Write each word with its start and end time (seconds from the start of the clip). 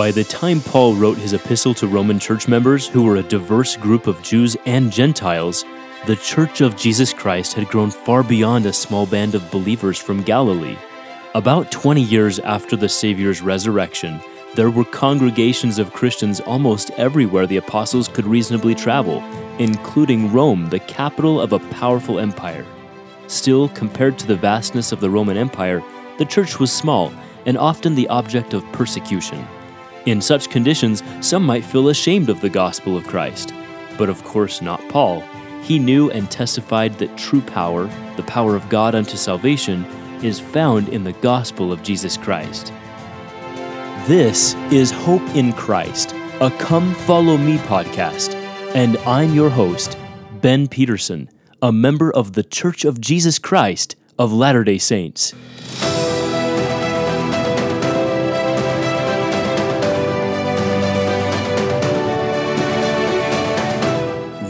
By 0.00 0.10
the 0.10 0.24
time 0.24 0.62
Paul 0.62 0.94
wrote 0.94 1.18
his 1.18 1.34
epistle 1.34 1.74
to 1.74 1.86
Roman 1.86 2.18
church 2.18 2.48
members, 2.48 2.88
who 2.88 3.02
were 3.02 3.16
a 3.16 3.22
diverse 3.22 3.76
group 3.76 4.06
of 4.06 4.22
Jews 4.22 4.56
and 4.64 4.90
Gentiles, 4.90 5.62
the 6.06 6.16
Church 6.16 6.62
of 6.62 6.74
Jesus 6.74 7.12
Christ 7.12 7.52
had 7.52 7.68
grown 7.68 7.90
far 7.90 8.22
beyond 8.22 8.64
a 8.64 8.72
small 8.72 9.04
band 9.04 9.34
of 9.34 9.50
believers 9.50 9.98
from 9.98 10.22
Galilee. 10.22 10.78
About 11.34 11.70
20 11.70 12.00
years 12.00 12.38
after 12.38 12.76
the 12.76 12.88
Savior's 12.88 13.42
resurrection, 13.42 14.22
there 14.54 14.70
were 14.70 14.86
congregations 14.86 15.78
of 15.78 15.92
Christians 15.92 16.40
almost 16.40 16.92
everywhere 16.92 17.46
the 17.46 17.58
apostles 17.58 18.08
could 18.08 18.24
reasonably 18.24 18.74
travel, 18.74 19.22
including 19.58 20.32
Rome, 20.32 20.70
the 20.70 20.80
capital 20.80 21.38
of 21.38 21.52
a 21.52 21.58
powerful 21.74 22.18
empire. 22.18 22.64
Still, 23.26 23.68
compared 23.68 24.18
to 24.18 24.26
the 24.26 24.34
vastness 24.34 24.92
of 24.92 25.00
the 25.00 25.10
Roman 25.10 25.36
Empire, 25.36 25.82
the 26.16 26.24
church 26.24 26.58
was 26.58 26.72
small 26.72 27.12
and 27.44 27.58
often 27.58 27.94
the 27.94 28.08
object 28.08 28.54
of 28.54 28.64
persecution. 28.72 29.46
In 30.06 30.20
such 30.20 30.48
conditions, 30.48 31.02
some 31.20 31.44
might 31.44 31.64
feel 31.64 31.88
ashamed 31.88 32.30
of 32.30 32.40
the 32.40 32.48
gospel 32.48 32.96
of 32.96 33.06
Christ. 33.06 33.52
But 33.98 34.08
of 34.08 34.24
course, 34.24 34.62
not 34.62 34.86
Paul. 34.88 35.22
He 35.62 35.78
knew 35.78 36.10
and 36.10 36.30
testified 36.30 36.98
that 36.98 37.18
true 37.18 37.42
power, 37.42 37.84
the 38.16 38.22
power 38.22 38.56
of 38.56 38.68
God 38.70 38.94
unto 38.94 39.16
salvation, 39.16 39.84
is 40.22 40.40
found 40.40 40.88
in 40.88 41.04
the 41.04 41.12
gospel 41.12 41.70
of 41.70 41.82
Jesus 41.82 42.16
Christ. 42.16 42.72
This 44.06 44.54
is 44.72 44.90
Hope 44.90 45.22
in 45.34 45.52
Christ, 45.52 46.14
a 46.40 46.50
Come 46.58 46.94
Follow 46.94 47.36
Me 47.36 47.58
podcast, 47.58 48.34
and 48.74 48.96
I'm 48.98 49.34
your 49.34 49.50
host, 49.50 49.98
Ben 50.40 50.66
Peterson, 50.66 51.28
a 51.60 51.70
member 51.70 52.10
of 52.10 52.32
the 52.32 52.42
Church 52.42 52.86
of 52.86 53.00
Jesus 53.00 53.38
Christ 53.38 53.96
of 54.18 54.32
Latter 54.32 54.64
day 54.64 54.78
Saints. 54.78 55.34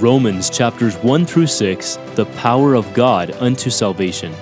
Romans 0.01 0.49
chapters 0.49 0.97
1 0.97 1.27
through 1.27 1.47
6, 1.47 1.97
the 2.15 2.25
power 2.39 2.75
of 2.75 2.91
God 2.95 3.33
unto 3.33 3.69
salvation. 3.69 4.33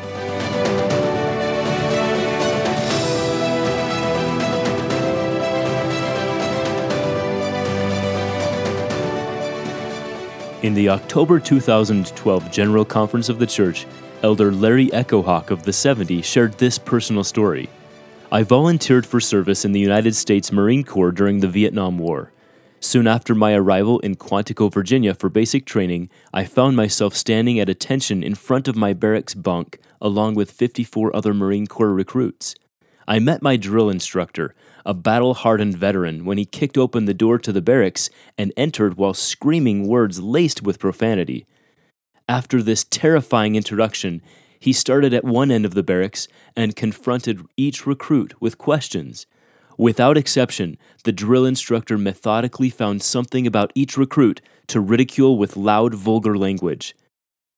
In 10.62 10.74
the 10.74 10.88
October 10.90 11.40
2012 11.40 12.52
General 12.52 12.84
Conference 12.84 13.28
of 13.28 13.40
the 13.40 13.46
Church, 13.46 13.84
Elder 14.22 14.52
Larry 14.52 14.92
Echo 14.92 15.22
Hawk 15.22 15.50
of 15.50 15.64
the 15.64 15.72
70 15.72 16.22
shared 16.22 16.52
this 16.54 16.78
personal 16.78 17.24
story. 17.24 17.68
I 18.30 18.44
volunteered 18.44 19.04
for 19.04 19.18
service 19.18 19.64
in 19.64 19.72
the 19.72 19.80
United 19.80 20.14
States 20.14 20.52
Marine 20.52 20.84
Corps 20.84 21.10
during 21.10 21.40
the 21.40 21.48
Vietnam 21.48 21.98
War. 21.98 22.30
Soon 22.80 23.08
after 23.08 23.34
my 23.34 23.54
arrival 23.54 23.98
in 24.00 24.14
Quantico, 24.14 24.72
Virginia 24.72 25.12
for 25.12 25.28
basic 25.28 25.64
training, 25.64 26.08
I 26.32 26.44
found 26.44 26.76
myself 26.76 27.16
standing 27.16 27.58
at 27.58 27.68
attention 27.68 28.22
in 28.22 28.36
front 28.36 28.68
of 28.68 28.76
my 28.76 28.92
barracks 28.92 29.34
bunk 29.34 29.80
along 30.00 30.36
with 30.36 30.52
54 30.52 31.14
other 31.14 31.34
Marine 31.34 31.66
Corps 31.66 31.92
recruits. 31.92 32.54
I 33.08 33.18
met 33.18 33.42
my 33.42 33.56
drill 33.56 33.90
instructor, 33.90 34.54
a 34.86 34.94
battle 34.94 35.34
hardened 35.34 35.76
veteran, 35.76 36.24
when 36.24 36.38
he 36.38 36.44
kicked 36.44 36.78
open 36.78 37.06
the 37.06 37.14
door 37.14 37.38
to 37.38 37.52
the 37.52 37.62
barracks 37.62 38.10
and 38.36 38.52
entered 38.56 38.96
while 38.96 39.14
screaming 39.14 39.88
words 39.88 40.20
laced 40.20 40.62
with 40.62 40.78
profanity. 40.78 41.46
After 42.28 42.62
this 42.62 42.84
terrifying 42.84 43.56
introduction, 43.56 44.22
he 44.60 44.72
started 44.72 45.14
at 45.14 45.24
one 45.24 45.50
end 45.50 45.64
of 45.64 45.74
the 45.74 45.82
barracks 45.82 46.28
and 46.54 46.76
confronted 46.76 47.44
each 47.56 47.86
recruit 47.86 48.40
with 48.40 48.58
questions. 48.58 49.26
Without 49.78 50.18
exception, 50.18 50.76
the 51.04 51.12
drill 51.12 51.46
instructor 51.46 51.96
methodically 51.96 52.68
found 52.68 53.00
something 53.00 53.46
about 53.46 53.72
each 53.76 53.96
recruit 53.96 54.40
to 54.66 54.80
ridicule 54.80 55.38
with 55.38 55.56
loud, 55.56 55.94
vulgar 55.94 56.36
language. 56.36 56.96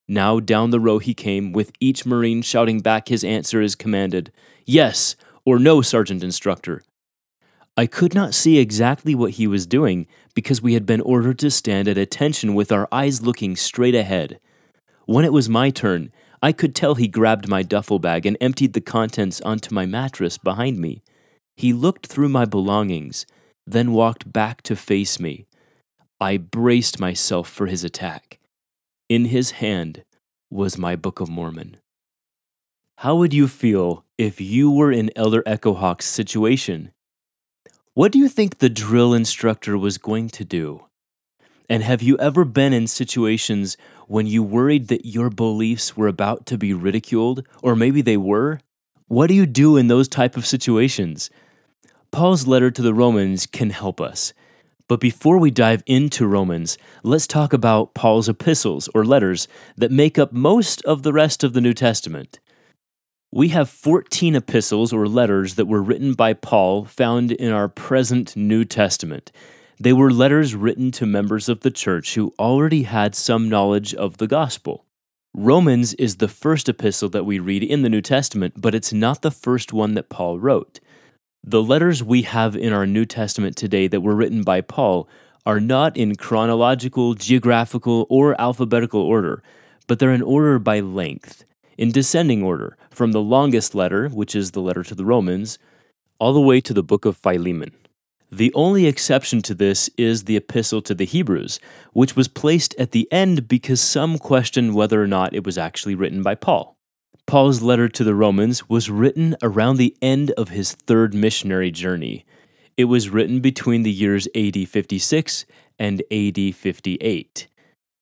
Now 0.07 0.39
down 0.39 0.69
the 0.69 0.81
row 0.81 0.99
he 0.99 1.15
came, 1.15 1.51
with 1.51 1.73
each 1.81 2.05
Marine 2.05 2.43
shouting 2.43 2.81
back 2.81 3.09
his 3.09 3.25
answer 3.25 3.63
as 3.63 3.75
commanded 3.75 4.31
Yes 4.67 5.17
or 5.47 5.59
No, 5.59 5.81
Sergeant 5.81 6.23
Instructor. 6.23 6.83
I 7.75 7.87
could 7.87 8.15
not 8.15 8.35
see 8.35 8.59
exactly 8.59 9.15
what 9.15 9.33
he 9.33 9.47
was 9.47 9.67
doing 9.67 10.07
because 10.35 10.61
we 10.61 10.75
had 10.75 10.85
been 10.85 11.01
ordered 11.01 11.39
to 11.39 11.51
stand 11.51 11.89
at 11.89 11.97
attention 11.97 12.55
with 12.55 12.71
our 12.71 12.87
eyes 12.93 13.23
looking 13.23 13.57
straight 13.57 13.95
ahead. 13.95 14.39
When 15.07 15.25
it 15.25 15.33
was 15.33 15.49
my 15.49 15.71
turn, 15.71 16.13
I 16.43 16.53
could 16.53 16.75
tell 16.75 16.97
he 16.97 17.09
grabbed 17.09 17.49
my 17.49 17.63
duffel 17.63 17.99
bag 17.99 18.27
and 18.27 18.37
emptied 18.43 18.75
the 18.75 18.83
contents 18.83 19.41
onto 19.41 19.75
my 19.75 19.87
mattress 19.87 20.37
behind 20.37 20.79
me. 20.79 21.03
He 21.57 21.73
looked 21.73 22.07
through 22.07 22.29
my 22.29 22.45
belongings, 22.45 23.27
then 23.67 23.93
walked 23.93 24.33
back 24.33 24.63
to 24.63 24.77
face 24.77 25.21
me. 25.21 25.47
I 26.21 26.37
braced 26.37 27.01
myself 27.01 27.49
for 27.49 27.67
his 27.67 27.85
attack. 27.85 28.39
In 29.09 29.27
his 29.27 29.53
hand 29.53 30.05
was 30.51 30.79
my 30.79 30.97
Book 30.97 31.21
of 31.21 31.29
Mormon. 31.29 31.77
How 32.99 33.17
would 33.17 33.33
you 33.33 33.49
feel 33.49 34.05
if 34.19 34.41
you 34.41 34.71
were 34.71 34.93
in 34.93 35.11
Elder 35.17 35.43
Echo 35.47 35.75
Hawk's 35.75 36.07
situation? 36.07 36.93
What 37.95 38.13
do 38.13 38.19
you 38.19 38.29
think 38.29 38.59
the 38.59 38.69
drill 38.69 39.15
instructor 39.15 39.79
was 39.79 39.99
going 39.99 40.29
to 40.31 40.45
do? 40.45 40.85
And 41.69 41.83
have 41.83 42.03
you 42.03 42.19
ever 42.19 42.45
been 42.45 42.73
in 42.73 42.87
situations 42.87 43.77
when 44.07 44.27
you 44.27 44.43
worried 44.43 44.89
that 44.89 45.07
your 45.07 45.31
beliefs 45.31 45.97
were 45.97 46.09
about 46.09 46.45
to 46.47 46.59
be 46.59 46.75
ridiculed, 46.75 47.47
or 47.63 47.75
maybe 47.75 48.03
they 48.03 48.17
were? 48.17 48.61
What 49.11 49.27
do 49.27 49.35
you 49.35 49.45
do 49.45 49.77
in 49.77 49.89
those 49.89 50.07
type 50.07 50.37
of 50.37 50.47
situations? 50.47 51.31
Paul's 52.13 52.47
letter 52.47 52.71
to 52.71 52.81
the 52.81 52.95
Romans 52.95 53.45
can 53.45 53.71
help 53.71 54.01
us. 54.01 54.33
But 54.87 55.01
before 55.01 55.37
we 55.37 55.51
dive 55.51 55.83
into 55.85 56.29
Romans, 56.29 56.79
let's 57.03 57.27
talk 57.27 57.53
about 57.53 57.93
Paul's 57.93 58.29
epistles 58.29 58.89
or 58.95 59.05
letters 59.05 59.49
that 59.77 59.91
make 59.91 60.17
up 60.17 60.33
most 60.33 60.81
of 60.85 61.03
the 61.03 61.13
rest 61.13 61.43
of 61.43 61.55
the 61.55 61.61
New 61.61 61.75
Testament. 61.75 62.39
We 63.33 63.49
have 63.49 63.69
14 63.69 64.37
epistles 64.37 64.93
or 64.93 65.09
letters 65.09 65.57
that 65.57 65.67
were 65.67 65.83
written 65.83 66.15
by 66.15 66.33
Paul 66.33 66.85
found 66.85 67.33
in 67.33 67.51
our 67.51 67.69
present 67.69 68.37
New 68.37 68.65
Testament. 68.65 69.33
They 69.81 69.93
were 69.93 70.13
letters 70.13 70.55
written 70.55 70.93
to 70.93 71.05
members 71.05 71.49
of 71.49 71.63
the 71.63 71.73
church 71.73 72.15
who 72.15 72.33
already 72.39 72.85
had 72.85 73.17
some 73.17 73.49
knowledge 73.49 73.93
of 73.93 74.19
the 74.19 74.29
gospel. 74.29 74.85
Romans 75.35 75.95
is 75.95 76.17
the 76.17 76.27
first 76.27 76.69
epistle 76.69 77.09
that 77.11 77.25
we 77.25 77.39
read 77.39 77.63
in 77.63 77.83
the 77.83 77.89
New 77.89 78.01
Testament, 78.01 78.55
but 78.61 78.75
it's 78.75 78.93
not 78.93 79.23
the 79.23 79.31
first 79.31 79.73
one 79.73 79.95
that 79.95 80.09
Paul 80.09 80.41
wrote. 80.41 80.81
The 81.45 81.63
letters 81.63 82.03
we 82.03 82.23
have 82.23 82.57
in 82.57 82.73
our 82.73 82.85
New 82.85 83.07
Testament 83.07 83.57
today 83.57 83.87
that 83.87 84.01
were 84.01 84.17
written 84.17 84.43
by 84.43 84.61
Paul 84.61 85.09
are 85.47 85.61
not 85.61 85.97
in 85.97 86.17
chronological, 86.17 87.15
geographical, 87.15 88.09
or 88.11 88.39
alphabetical 88.41 89.01
order, 89.01 89.41
but 89.87 90.01
they're 90.01 90.13
in 90.13 90.21
order 90.21 90.59
by 90.59 90.81
length, 90.81 91.45
in 91.79 91.93
descending 91.93 92.43
order, 92.43 92.77
from 92.91 93.13
the 93.13 93.23
longest 93.23 93.73
letter, 93.73 94.09
which 94.09 94.35
is 94.35 94.51
the 94.51 94.61
letter 94.61 94.83
to 94.83 94.97
the 94.97 95.05
Romans, 95.05 95.61
all 96.19 96.33
the 96.33 96.41
way 96.41 96.61
to 96.61 96.75
the 96.75 96.83
book 96.83 97.05
of 97.05 97.17
Philemon. 97.17 97.71
The 98.33 98.53
only 98.55 98.87
exception 98.87 99.43
to 99.43 99.55
this 99.55 99.91
is 99.97 100.25
the 100.25 100.37
epistle 100.37 100.81
to 100.83 100.95
the 100.95 101.05
Hebrews, 101.05 101.59
which 101.93 102.15
was 102.15 102.29
placed 102.29 102.77
at 102.79 102.93
the 102.93 103.09
end 103.11 103.49
because 103.49 103.81
some 103.81 104.19
questioned 104.19 104.75
whether 104.75 105.03
or 105.03 105.09
not 105.09 105.35
it 105.35 105.45
was 105.45 105.59
actually 105.59 105.97
written 105.97 106.23
by 106.23 106.37
Paul. 106.37 106.77
Paul's 107.27 107.61
letter 107.61 107.89
to 107.89 108.05
the 108.05 108.15
Romans 108.15 108.69
was 108.69 108.89
written 108.89 109.37
around 109.43 109.77
the 109.77 109.97
end 110.01 110.31
of 110.33 110.51
his 110.51 110.73
third 110.73 111.13
missionary 111.13 111.73
journey. 111.73 112.25
It 112.77 112.85
was 112.85 113.11
written 113.11 113.41
between 113.41 113.83
the 113.83 113.91
years 113.91 114.29
AD 114.37 114.69
56 114.69 115.45
and 115.79 116.03
AD 116.13 116.55
58. 116.55 117.49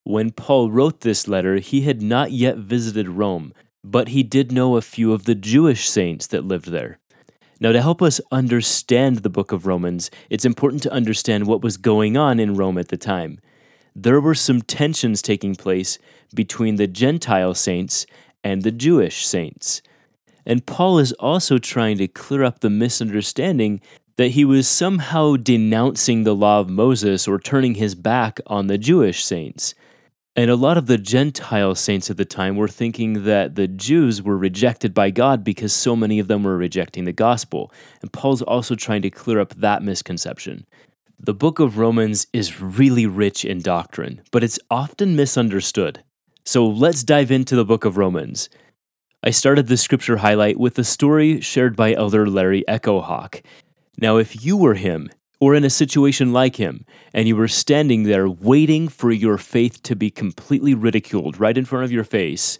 When 0.03 0.31
Paul 0.31 0.69
wrote 0.69 1.01
this 1.01 1.27
letter, 1.27 1.57
he 1.57 1.81
had 1.81 2.01
not 2.01 2.31
yet 2.31 2.57
visited 2.57 3.09
Rome, 3.09 3.53
but 3.83 4.09
he 4.09 4.21
did 4.21 4.51
know 4.51 4.77
a 4.77 4.81
few 4.81 5.11
of 5.11 5.25
the 5.25 5.35
Jewish 5.35 5.89
saints 5.89 6.27
that 6.27 6.45
lived 6.45 6.69
there. 6.69 6.99
Now, 7.59 7.73
to 7.73 7.81
help 7.81 8.01
us 8.01 8.21
understand 8.31 9.17
the 9.17 9.29
book 9.29 9.51
of 9.51 9.65
Romans, 9.65 10.09
it's 10.29 10.45
important 10.45 10.81
to 10.83 10.93
understand 10.93 11.45
what 11.45 11.61
was 11.61 11.75
going 11.75 12.15
on 12.15 12.39
in 12.39 12.55
Rome 12.55 12.77
at 12.77 12.87
the 12.87 12.97
time. 12.97 13.39
There 13.93 14.21
were 14.21 14.35
some 14.35 14.61
tensions 14.61 15.21
taking 15.21 15.55
place 15.55 15.99
between 16.33 16.77
the 16.77 16.87
Gentile 16.87 17.53
saints 17.53 18.05
and 18.45 18.61
the 18.61 18.71
Jewish 18.71 19.25
saints. 19.25 19.81
And 20.45 20.65
Paul 20.65 20.99
is 20.99 21.11
also 21.13 21.57
trying 21.57 21.97
to 21.97 22.07
clear 22.07 22.43
up 22.43 22.59
the 22.59 22.69
misunderstanding 22.69 23.81
that 24.15 24.29
he 24.29 24.45
was 24.45 24.67
somehow 24.67 25.35
denouncing 25.35 26.23
the 26.23 26.35
law 26.35 26.59
of 26.59 26.69
Moses 26.69 27.27
or 27.27 27.39
turning 27.39 27.75
his 27.75 27.93
back 27.93 28.39
on 28.47 28.67
the 28.67 28.77
Jewish 28.77 29.23
saints. 29.23 29.73
And 30.39 30.49
a 30.49 30.55
lot 30.55 30.77
of 30.77 30.87
the 30.87 30.97
Gentile 30.97 31.75
saints 31.75 32.09
at 32.09 32.15
the 32.15 32.23
time 32.23 32.55
were 32.55 32.69
thinking 32.69 33.25
that 33.25 33.55
the 33.55 33.67
Jews 33.67 34.23
were 34.23 34.37
rejected 34.37 34.93
by 34.93 35.09
God 35.09 35.43
because 35.43 35.73
so 35.73 35.97
many 35.97 36.17
of 36.17 36.29
them 36.29 36.43
were 36.43 36.55
rejecting 36.55 37.03
the 37.03 37.11
gospel. 37.11 37.73
And 38.01 38.13
Paul's 38.13 38.41
also 38.41 38.73
trying 38.75 39.01
to 39.01 39.09
clear 39.09 39.41
up 39.41 39.53
that 39.55 39.83
misconception. 39.83 40.65
The 41.19 41.33
book 41.33 41.59
of 41.59 41.77
Romans 41.77 42.25
is 42.31 42.61
really 42.61 43.05
rich 43.05 43.43
in 43.43 43.59
doctrine, 43.61 44.21
but 44.31 44.41
it's 44.41 44.57
often 44.71 45.17
misunderstood. 45.17 46.05
So 46.45 46.65
let's 46.65 47.03
dive 47.03 47.31
into 47.31 47.57
the 47.57 47.65
book 47.65 47.83
of 47.83 47.97
Romans. 47.97 48.49
I 49.21 49.31
started 49.31 49.67
the 49.67 49.75
scripture 49.75 50.15
highlight 50.15 50.57
with 50.57 50.79
a 50.79 50.85
story 50.85 51.41
shared 51.41 51.75
by 51.75 51.93
Elder 51.93 52.25
Larry 52.25 52.65
Echo 52.65 53.01
Hawk. 53.01 53.41
Now, 53.97 54.15
if 54.15 54.45
you 54.45 54.55
were 54.55 54.75
him, 54.75 55.09
or 55.39 55.55
in 55.55 55.63
a 55.63 55.69
situation 55.69 56.33
like 56.33 56.57
him, 56.57 56.85
and 57.13 57.27
you 57.27 57.35
were 57.35 57.47
standing 57.47 58.03
there 58.03 58.29
waiting 58.29 58.87
for 58.87 59.11
your 59.11 59.37
faith 59.37 59.81
to 59.83 59.95
be 59.95 60.09
completely 60.09 60.73
ridiculed 60.73 61.39
right 61.39 61.57
in 61.57 61.65
front 61.65 61.85
of 61.85 61.91
your 61.91 62.03
face, 62.03 62.59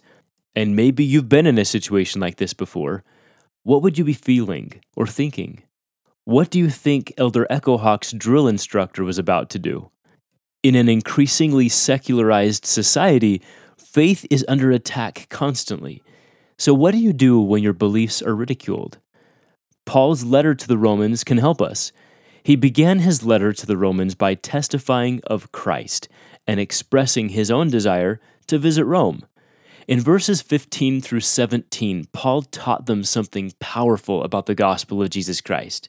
and 0.54 0.74
maybe 0.74 1.04
you've 1.04 1.28
been 1.28 1.46
in 1.46 1.58
a 1.58 1.64
situation 1.64 2.20
like 2.20 2.36
this 2.36 2.54
before, 2.54 3.04
what 3.62 3.82
would 3.82 3.98
you 3.98 4.04
be 4.04 4.14
feeling 4.14 4.80
or 4.96 5.06
thinking? 5.06 5.62
What 6.24 6.50
do 6.50 6.58
you 6.58 6.70
think 6.70 7.12
Elder 7.18 7.46
Echo 7.50 7.76
Hawk's 7.76 8.12
drill 8.12 8.48
instructor 8.48 9.04
was 9.04 9.18
about 9.18 9.50
to 9.50 9.58
do? 9.58 9.90
In 10.62 10.74
an 10.74 10.88
increasingly 10.88 11.68
secularized 11.68 12.64
society, 12.64 13.42
faith 13.76 14.26
is 14.30 14.44
under 14.48 14.70
attack 14.70 15.26
constantly. 15.28 16.02
So, 16.58 16.74
what 16.74 16.92
do 16.92 16.98
you 16.98 17.12
do 17.12 17.40
when 17.40 17.62
your 17.62 17.72
beliefs 17.72 18.22
are 18.22 18.34
ridiculed? 18.34 18.98
Paul's 19.86 20.24
letter 20.24 20.54
to 20.54 20.68
the 20.68 20.78
Romans 20.78 21.24
can 21.24 21.38
help 21.38 21.62
us. 21.62 21.92
He 22.42 22.56
began 22.56 23.00
his 23.00 23.24
letter 23.24 23.52
to 23.52 23.66
the 23.66 23.76
Romans 23.76 24.14
by 24.14 24.34
testifying 24.34 25.20
of 25.26 25.52
Christ 25.52 26.08
and 26.46 26.58
expressing 26.58 27.30
his 27.30 27.50
own 27.50 27.70
desire 27.70 28.20
to 28.46 28.58
visit 28.58 28.84
Rome. 28.84 29.24
In 29.86 30.00
verses 30.00 30.40
15 30.40 31.00
through 31.00 31.20
17, 31.20 32.06
Paul 32.12 32.42
taught 32.42 32.86
them 32.86 33.02
something 33.02 33.52
powerful 33.58 34.22
about 34.22 34.46
the 34.46 34.54
gospel 34.54 35.02
of 35.02 35.10
Jesus 35.10 35.40
Christ. 35.40 35.88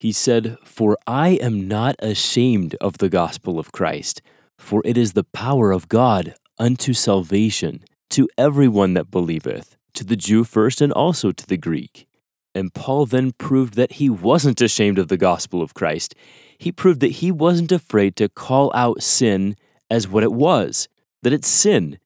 He 0.00 0.12
said, 0.12 0.58
For 0.64 0.98
I 1.06 1.30
am 1.30 1.68
not 1.68 1.94
ashamed 2.00 2.74
of 2.80 2.98
the 2.98 3.08
gospel 3.08 3.58
of 3.58 3.72
Christ, 3.72 4.22
for 4.58 4.82
it 4.84 4.98
is 4.98 5.12
the 5.12 5.24
power 5.24 5.70
of 5.70 5.88
God 5.88 6.34
unto 6.58 6.92
salvation 6.92 7.84
to 8.10 8.28
everyone 8.36 8.94
that 8.94 9.10
believeth, 9.10 9.76
to 9.94 10.04
the 10.04 10.16
Jew 10.16 10.42
first 10.42 10.80
and 10.80 10.92
also 10.92 11.30
to 11.30 11.46
the 11.46 11.56
Greek. 11.56 12.07
And 12.54 12.74
Paul 12.74 13.06
then 13.06 13.32
proved 13.32 13.74
that 13.74 13.92
he 13.92 14.10
wasn't 14.10 14.60
ashamed 14.60 14.98
of 14.98 15.08
the 15.08 15.16
gospel 15.16 15.62
of 15.62 15.74
Christ. 15.74 16.14
He 16.58 16.72
proved 16.72 17.00
that 17.00 17.12
he 17.12 17.30
wasn't 17.30 17.72
afraid 17.72 18.16
to 18.16 18.28
call 18.28 18.72
out 18.74 19.02
sin 19.02 19.54
as 19.90 20.08
what 20.08 20.24
it 20.24 20.32
was, 20.32 20.88
that 21.22 21.32
it's 21.32 21.48
sin, 21.48 21.98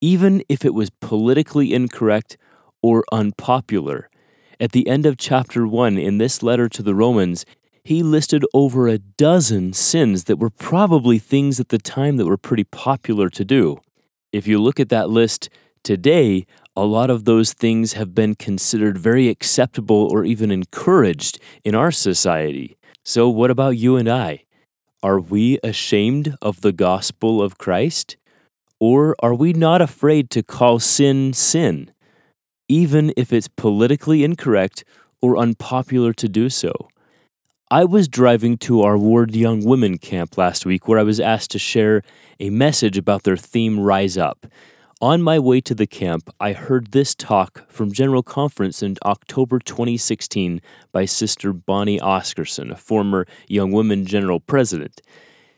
even 0.00 0.42
if 0.48 0.64
it 0.64 0.74
was 0.74 0.90
politically 0.90 1.72
incorrect 1.72 2.36
or 2.82 3.04
unpopular. 3.12 4.08
At 4.58 4.72
the 4.72 4.88
end 4.88 5.06
of 5.06 5.16
chapter 5.16 5.66
1 5.66 5.96
in 5.96 6.18
this 6.18 6.42
letter 6.42 6.68
to 6.68 6.82
the 6.82 6.94
Romans, 6.94 7.46
he 7.82 8.02
listed 8.02 8.44
over 8.52 8.88
a 8.88 8.98
dozen 8.98 9.72
sins 9.72 10.24
that 10.24 10.38
were 10.38 10.50
probably 10.50 11.18
things 11.18 11.58
at 11.58 11.70
the 11.70 11.78
time 11.78 12.16
that 12.16 12.26
were 12.26 12.36
pretty 12.36 12.64
popular 12.64 13.28
to 13.30 13.44
do. 13.44 13.80
If 14.32 14.46
you 14.46 14.58
look 14.60 14.78
at 14.78 14.90
that 14.90 15.08
list 15.08 15.48
today, 15.82 16.46
a 16.76 16.84
lot 16.84 17.10
of 17.10 17.24
those 17.24 17.52
things 17.52 17.94
have 17.94 18.14
been 18.14 18.34
considered 18.34 18.96
very 18.96 19.28
acceptable 19.28 20.08
or 20.10 20.24
even 20.24 20.50
encouraged 20.50 21.38
in 21.64 21.74
our 21.74 21.90
society. 21.90 22.76
So, 23.04 23.28
what 23.28 23.50
about 23.50 23.76
you 23.76 23.96
and 23.96 24.08
I? 24.08 24.44
Are 25.02 25.18
we 25.18 25.58
ashamed 25.64 26.36
of 26.42 26.60
the 26.60 26.72
gospel 26.72 27.42
of 27.42 27.58
Christ? 27.58 28.16
Or 28.78 29.14
are 29.20 29.34
we 29.34 29.52
not 29.52 29.82
afraid 29.82 30.30
to 30.30 30.42
call 30.42 30.78
sin 30.78 31.32
sin, 31.32 31.92
even 32.68 33.12
if 33.16 33.32
it's 33.32 33.48
politically 33.48 34.24
incorrect 34.24 34.84
or 35.20 35.36
unpopular 35.36 36.12
to 36.14 36.28
do 36.28 36.48
so? 36.48 36.72
I 37.70 37.84
was 37.84 38.08
driving 38.08 38.58
to 38.58 38.82
our 38.82 38.98
Ward 38.98 39.36
Young 39.36 39.64
Women 39.64 39.98
camp 39.98 40.36
last 40.36 40.66
week 40.66 40.88
where 40.88 40.98
I 40.98 41.04
was 41.04 41.20
asked 41.20 41.52
to 41.52 41.58
share 41.58 42.02
a 42.40 42.50
message 42.50 42.98
about 42.98 43.22
their 43.22 43.36
theme 43.36 43.78
Rise 43.78 44.18
Up. 44.18 44.46
On 45.02 45.22
my 45.22 45.38
way 45.38 45.62
to 45.62 45.74
the 45.74 45.86
camp, 45.86 46.28
I 46.38 46.52
heard 46.52 46.92
this 46.92 47.14
talk 47.14 47.64
from 47.70 47.90
General 47.90 48.22
Conference 48.22 48.82
in 48.82 48.98
October 49.02 49.58
2016 49.58 50.60
by 50.92 51.06
Sister 51.06 51.54
Bonnie 51.54 51.98
Oscarson, 51.98 52.70
a 52.70 52.76
former 52.76 53.26
Young 53.48 53.72
Women 53.72 54.04
General 54.04 54.40
President. 54.40 55.00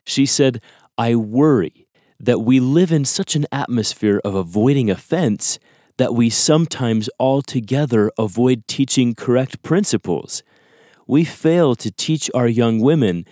She 0.07 0.27
said, 0.27 0.63
I 0.97 1.17
worry 1.17 1.89
that 2.21 2.43
we 2.43 2.61
live 2.61 2.93
in 2.93 3.05
such 3.05 3.35
an 3.35 3.47
atmosphere 3.51 4.21
of 4.25 4.37
avoiding 4.37 4.89
offense 4.89 5.59
that 5.97 6.15
we 6.15 6.31
sometimes 6.31 7.11
altogether 7.19 8.13
avoid 8.17 8.69
teaching 8.69 9.13
correct 9.13 9.61
principles. 9.65 10.45
We 11.09 11.25
fail 11.25 11.75
to 11.75 11.91
teach 11.91 12.31
our 12.33 12.47
young 12.47 12.79
women 12.79 13.27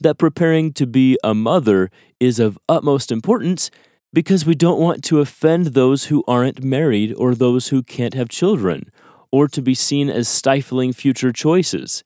that 0.00 0.18
preparing 0.18 0.72
to 0.72 0.88
be 0.88 1.16
a 1.22 1.34
mother 1.34 1.88
is 2.18 2.40
of 2.40 2.58
utmost 2.68 3.12
importance 3.12 3.70
because 4.12 4.44
we 4.44 4.54
don't 4.54 4.80
want 4.80 5.02
to 5.04 5.20
offend 5.20 5.68
those 5.68 6.06
who 6.06 6.22
aren't 6.28 6.62
married 6.62 7.14
or 7.16 7.34
those 7.34 7.68
who 7.68 7.82
can't 7.82 8.14
have 8.14 8.28
children, 8.28 8.90
or 9.30 9.48
to 9.48 9.62
be 9.62 9.74
seen 9.74 10.10
as 10.10 10.28
stifling 10.28 10.92
future 10.92 11.32
choices. 11.32 12.04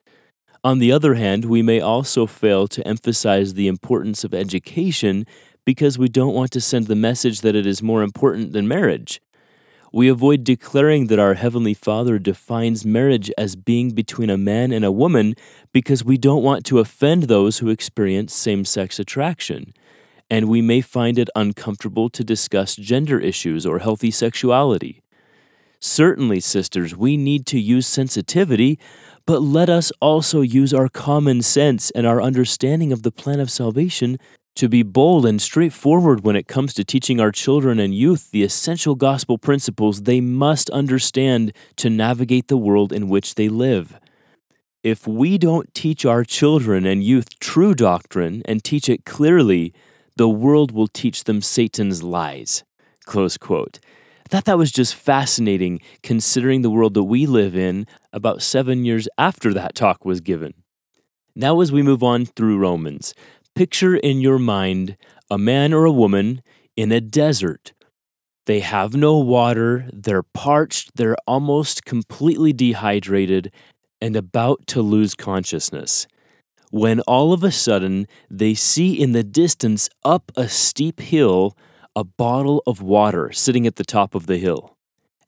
On 0.62 0.78
the 0.78 0.92
other 0.92 1.14
hand, 1.14 1.44
we 1.44 1.62
may 1.62 1.80
also 1.80 2.26
fail 2.26 2.68
to 2.68 2.86
emphasize 2.86 3.54
the 3.54 3.68
importance 3.68 4.22
of 4.22 4.32
education 4.32 5.26
because 5.64 5.98
we 5.98 6.08
don't 6.08 6.34
want 6.34 6.52
to 6.52 6.60
send 6.60 6.86
the 6.86 6.94
message 6.94 7.40
that 7.40 7.56
it 7.56 7.66
is 7.66 7.82
more 7.82 8.02
important 8.02 8.52
than 8.52 8.68
marriage. 8.68 9.20
We 9.92 10.08
avoid 10.08 10.44
declaring 10.44 11.06
that 11.06 11.18
our 11.18 11.34
Heavenly 11.34 11.74
Father 11.74 12.18
defines 12.18 12.84
marriage 12.84 13.30
as 13.38 13.56
being 13.56 13.92
between 13.92 14.30
a 14.30 14.36
man 14.36 14.70
and 14.70 14.84
a 14.84 14.92
woman 14.92 15.34
because 15.72 16.04
we 16.04 16.18
don't 16.18 16.42
want 16.42 16.64
to 16.66 16.78
offend 16.78 17.24
those 17.24 17.58
who 17.58 17.68
experience 17.68 18.34
same 18.34 18.64
sex 18.64 18.98
attraction 18.98 19.72
and 20.28 20.48
we 20.48 20.60
may 20.60 20.80
find 20.80 21.18
it 21.18 21.30
uncomfortable 21.34 22.08
to 22.10 22.24
discuss 22.24 22.76
gender 22.76 23.18
issues 23.18 23.64
or 23.64 23.78
healthy 23.78 24.10
sexuality. 24.10 25.02
Certainly, 25.80 26.40
sisters, 26.40 26.96
we 26.96 27.16
need 27.16 27.46
to 27.46 27.60
use 27.60 27.86
sensitivity, 27.86 28.78
but 29.26 29.42
let 29.42 29.68
us 29.68 29.92
also 30.00 30.40
use 30.40 30.72
our 30.72 30.88
common 30.88 31.42
sense 31.42 31.90
and 31.92 32.06
our 32.06 32.20
understanding 32.22 32.92
of 32.92 33.02
the 33.02 33.12
plan 33.12 33.40
of 33.40 33.50
salvation 33.50 34.18
to 34.56 34.68
be 34.68 34.82
bold 34.82 35.26
and 35.26 35.40
straightforward 35.40 36.24
when 36.24 36.34
it 36.34 36.48
comes 36.48 36.72
to 36.74 36.84
teaching 36.84 37.20
our 37.20 37.30
children 37.30 37.78
and 37.78 37.94
youth 37.94 38.30
the 38.30 38.42
essential 38.42 38.94
gospel 38.94 39.36
principles 39.36 40.02
they 40.02 40.20
must 40.20 40.70
understand 40.70 41.52
to 41.76 41.90
navigate 41.90 42.48
the 42.48 42.56
world 42.56 42.92
in 42.92 43.08
which 43.08 43.34
they 43.34 43.50
live. 43.50 44.00
If 44.82 45.06
we 45.06 45.36
don't 45.36 45.72
teach 45.74 46.06
our 46.06 46.24
children 46.24 46.86
and 46.86 47.04
youth 47.04 47.38
true 47.38 47.74
doctrine 47.74 48.42
and 48.46 48.64
teach 48.64 48.88
it 48.88 49.04
clearly, 49.04 49.74
the 50.16 50.28
world 50.28 50.72
will 50.72 50.88
teach 50.88 51.24
them 51.24 51.42
Satan's 51.42 52.02
lies. 52.02 52.64
Close 53.04 53.36
quote. 53.36 53.78
I 54.24 54.28
thought 54.28 54.46
that 54.46 54.58
was 54.58 54.72
just 54.72 54.94
fascinating 54.94 55.80
considering 56.02 56.62
the 56.62 56.70
world 56.70 56.94
that 56.94 57.04
we 57.04 57.26
live 57.26 57.54
in 57.54 57.86
about 58.12 58.42
seven 58.42 58.84
years 58.84 59.08
after 59.16 59.54
that 59.54 59.74
talk 59.74 60.04
was 60.04 60.20
given. 60.20 60.54
Now, 61.36 61.60
as 61.60 61.70
we 61.70 61.82
move 61.82 62.02
on 62.02 62.26
through 62.26 62.58
Romans, 62.58 63.14
picture 63.54 63.94
in 63.94 64.20
your 64.20 64.38
mind 64.38 64.96
a 65.30 65.38
man 65.38 65.72
or 65.72 65.84
a 65.84 65.92
woman 65.92 66.42
in 66.76 66.90
a 66.90 67.00
desert. 67.00 67.72
They 68.46 68.60
have 68.60 68.94
no 68.94 69.18
water, 69.18 69.88
they're 69.92 70.22
parched, 70.22 70.96
they're 70.96 71.16
almost 71.26 71.84
completely 71.84 72.52
dehydrated, 72.52 73.52
and 74.00 74.14
about 74.14 74.66
to 74.68 74.82
lose 74.82 75.14
consciousness 75.14 76.06
when 76.70 77.00
all 77.00 77.32
of 77.32 77.42
a 77.44 77.52
sudden 77.52 78.06
they 78.30 78.54
see 78.54 79.00
in 79.00 79.12
the 79.12 79.24
distance 79.24 79.88
up 80.04 80.32
a 80.36 80.48
steep 80.48 81.00
hill 81.00 81.56
a 81.94 82.04
bottle 82.04 82.62
of 82.66 82.82
water 82.82 83.32
sitting 83.32 83.66
at 83.66 83.76
the 83.76 83.84
top 83.84 84.14
of 84.14 84.26
the 84.26 84.36
hill. 84.36 84.76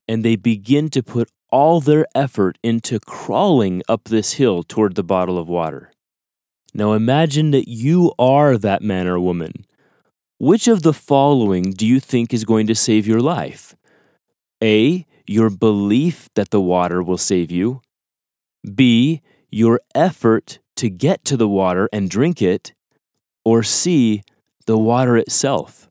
And 0.07 0.25
they 0.25 0.37
begin 0.37 0.91
to 0.91 1.03
put 1.03 1.31
all 1.51 1.81
their 1.81 2.07
effort 2.15 2.59
into 2.63 3.01
crawling 3.01 3.83
up 3.89 4.05
this 4.05 4.35
hill 4.35 4.63
toward 4.63 4.95
the 4.95 5.03
bottle 5.03 5.39
of 5.39 5.49
water. 5.49 5.93
Now 6.75 6.93
imagine 6.93 7.51
that 7.53 7.69
you 7.69 8.13
are 8.19 8.59
that 8.59 8.83
man 8.83 9.07
or 9.07 9.19
woman. 9.19 9.65
Which 10.39 10.69
of 10.69 10.83
the 10.83 10.93
following 10.93 11.73
do 11.73 11.87
you 11.87 11.99
think 11.99 12.33
is 12.33 12.45
going 12.45 12.67
to 12.69 12.75
save 12.75 13.07
your 13.07 13.21
life? 13.21 13.75
A. 14.63 15.07
Your 15.27 15.51
belief 15.51 16.29
that 16.35 16.51
the 16.51 16.61
water 16.61 17.03
will 17.03 17.19
save 17.19 17.51
you. 17.51 17.81
B. 18.75 19.23
Your 19.51 19.81
effort 19.95 20.59
to 20.79 20.89
get 20.89 21.25
to 21.25 21.37
the 21.37 21.49
water 21.49 21.89
and 21.93 22.09
drink 22.09 22.41
it, 22.41 22.73
or 23.45 23.63
C, 23.63 24.23
the 24.67 24.79
water 24.79 25.17
itself. 25.17 25.89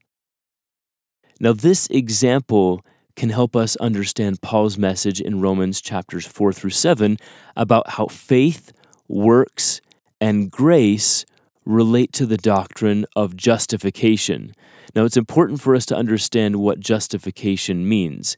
Now, 1.40 1.54
this 1.54 1.88
example 1.88 2.84
can 3.16 3.30
help 3.30 3.56
us 3.56 3.76
understand 3.78 4.42
Paul's 4.42 4.78
message 4.78 5.20
in 5.20 5.42
Romans 5.42 5.82
chapters 5.82 6.26
4 6.26 6.54
through 6.54 6.70
7 6.70 7.18
about 7.56 7.92
how 7.92 8.08
faith, 8.08 8.72
works, 9.08 9.82
and 10.22 10.50
grace 10.50 11.26
relate 11.66 12.14
to 12.14 12.26
the 12.26 12.38
doctrine 12.38 13.06
of 13.16 13.36
justification. 13.36 14.54
Now, 14.96 15.04
it's 15.04 15.18
important 15.18 15.60
for 15.60 15.76
us 15.76 15.86
to 15.88 15.98
understand 15.98 16.56
what 16.56 16.80
justification 16.80 17.90
means. 17.90 18.38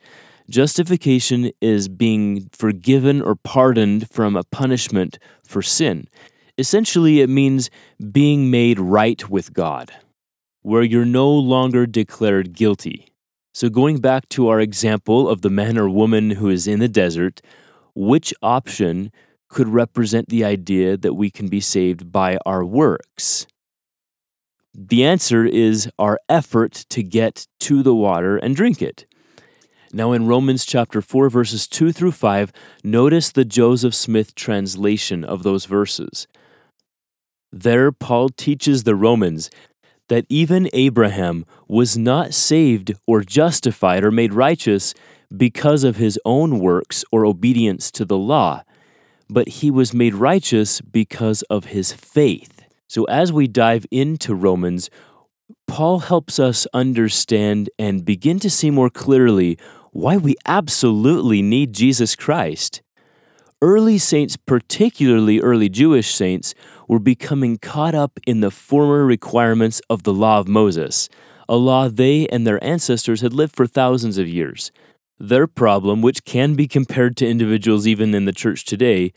Justification 0.49 1.51
is 1.61 1.87
being 1.89 2.49
forgiven 2.51 3.21
or 3.21 3.35
pardoned 3.35 4.09
from 4.09 4.35
a 4.35 4.43
punishment 4.45 5.19
for 5.43 5.61
sin. 5.61 6.07
Essentially, 6.59 7.21
it 7.21 7.29
means 7.29 7.69
being 8.11 8.51
made 8.51 8.81
right 8.81 9.29
with 9.29 9.53
God, 9.53 9.93
where 10.61 10.83
you're 10.83 11.05
no 11.05 11.31
longer 11.31 11.85
declared 11.85 12.51
guilty. 12.51 13.13
So, 13.53 13.69
going 13.69 13.99
back 13.99 14.27
to 14.29 14.49
our 14.49 14.59
example 14.59 15.29
of 15.29 15.41
the 15.41 15.49
man 15.49 15.77
or 15.77 15.89
woman 15.89 16.31
who 16.31 16.49
is 16.49 16.67
in 16.67 16.79
the 16.79 16.89
desert, 16.89 17.41
which 17.95 18.33
option 18.41 19.13
could 19.47 19.69
represent 19.69 20.27
the 20.27 20.43
idea 20.43 20.97
that 20.97 21.13
we 21.13 21.29
can 21.29 21.47
be 21.47 21.61
saved 21.61 22.11
by 22.11 22.37
our 22.45 22.65
works? 22.65 23.47
The 24.75 25.05
answer 25.05 25.45
is 25.45 25.89
our 25.97 26.19
effort 26.27 26.73
to 26.89 27.01
get 27.01 27.47
to 27.61 27.81
the 27.81 27.95
water 27.95 28.35
and 28.35 28.53
drink 28.53 28.81
it. 28.81 29.05
Now, 29.93 30.11
in 30.11 30.27
Romans 30.27 30.65
chapter 30.65 31.01
4, 31.01 31.29
verses 31.29 31.69
2 31.69 31.93
through 31.93 32.11
5, 32.11 32.51
notice 32.83 33.31
the 33.31 33.45
Joseph 33.45 33.95
Smith 33.95 34.35
translation 34.35 35.23
of 35.23 35.43
those 35.43 35.63
verses. 35.63 36.27
There, 37.51 37.91
Paul 37.91 38.29
teaches 38.29 38.83
the 38.83 38.95
Romans 38.95 39.49
that 40.07 40.25
even 40.29 40.69
Abraham 40.73 41.45
was 41.67 41.97
not 41.97 42.33
saved 42.33 42.93
or 43.07 43.21
justified 43.21 44.03
or 44.03 44.11
made 44.11 44.33
righteous 44.33 44.93
because 45.35 45.83
of 45.83 45.97
his 45.97 46.19
own 46.25 46.59
works 46.59 47.05
or 47.11 47.25
obedience 47.25 47.91
to 47.91 48.05
the 48.05 48.17
law, 48.17 48.63
but 49.29 49.47
he 49.47 49.71
was 49.71 49.93
made 49.93 50.15
righteous 50.15 50.81
because 50.81 51.43
of 51.43 51.65
his 51.65 51.93
faith. 51.93 52.63
So, 52.87 53.03
as 53.05 53.31
we 53.31 53.47
dive 53.47 53.85
into 53.91 54.33
Romans, 54.33 54.89
Paul 55.67 55.99
helps 55.99 56.39
us 56.39 56.65
understand 56.73 57.69
and 57.77 58.03
begin 58.03 58.39
to 58.39 58.49
see 58.49 58.71
more 58.71 58.89
clearly 58.89 59.59
why 59.91 60.17
we 60.17 60.35
absolutely 60.45 61.41
need 61.41 61.73
Jesus 61.73 62.15
Christ. 62.15 62.81
Early 63.61 63.97
saints, 63.97 64.37
particularly 64.37 65.39
early 65.39 65.69
Jewish 65.69 66.15
saints, 66.15 66.55
were 66.89 67.00
becoming 67.00 67.58
caught 67.58 67.96
up 67.96 68.19
in 68.25 68.41
the 68.41 68.51
former 68.51 69.05
requirements 69.05 69.79
of 69.89 70.03
the 70.03 70.12
law 70.12 70.39
of 70.39 70.48
Moses, 70.48 71.08
a 71.48 71.55
law 71.55 71.88
they 71.88 72.27
and 72.27 72.46
their 72.46 72.62
ancestors 72.62 73.22
had 73.22 73.31
lived 73.31 73.55
for 73.55 73.67
thousands 73.67 74.17
of 74.17 74.27
years. 74.27 74.72
Their 75.19 75.48
problem, 75.48 76.01
which 76.01 76.25
can 76.25 76.55
be 76.55 76.67
compared 76.67 77.15
to 77.17 77.27
individuals 77.27 77.86
even 77.86 78.15
in 78.15 78.25
the 78.25 78.34
church 78.34 78.65
today, 78.65 79.13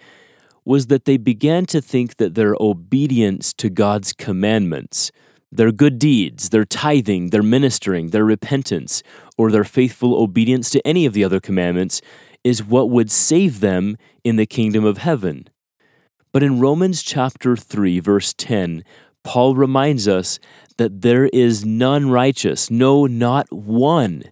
was 0.65 0.89
that 0.89 1.07
they 1.07 1.17
began 1.17 1.65
to 1.67 1.81
think 1.81 2.17
that 2.17 2.35
their 2.35 2.55
obedience 2.61 3.53
to 3.55 3.71
God's 3.71 4.13
commandments, 4.13 5.11
their 5.51 5.73
good 5.73 5.99
deeds, 5.99 6.51
their 6.51 6.65
tithing, 6.65 7.31
their 7.31 7.43
ministering, 7.43 8.11
their 8.11 8.25
repentance, 8.25 9.03
or 9.39 9.51
their 9.51 9.65
faithful 9.65 10.15
obedience 10.15 10.69
to 10.71 10.87
any 10.87 11.07
of 11.07 11.15
the 11.15 11.25
other 11.25 11.41
commandments 11.41 12.03
is 12.45 12.63
what 12.63 12.91
would 12.91 13.11
save 13.11 13.61
them 13.61 13.97
in 14.25 14.37
the 14.37 14.47
kingdom 14.47 14.85
of 14.85 14.99
heaven. 14.99 15.49
But 16.33 16.43
in 16.43 16.61
Romans 16.61 17.03
chapter 17.03 17.57
3, 17.57 18.01
verse 18.01 18.33
10, 18.33 18.85
Paul 19.23 19.55
reminds 19.55 20.09
us 20.09 20.39
that 20.79 21.03
there 21.03 21.27
is 21.27 21.65
none 21.65 22.11
righteous, 22.11 22.71
no, 22.71 23.07
not 23.07 23.53
one. 23.53 24.25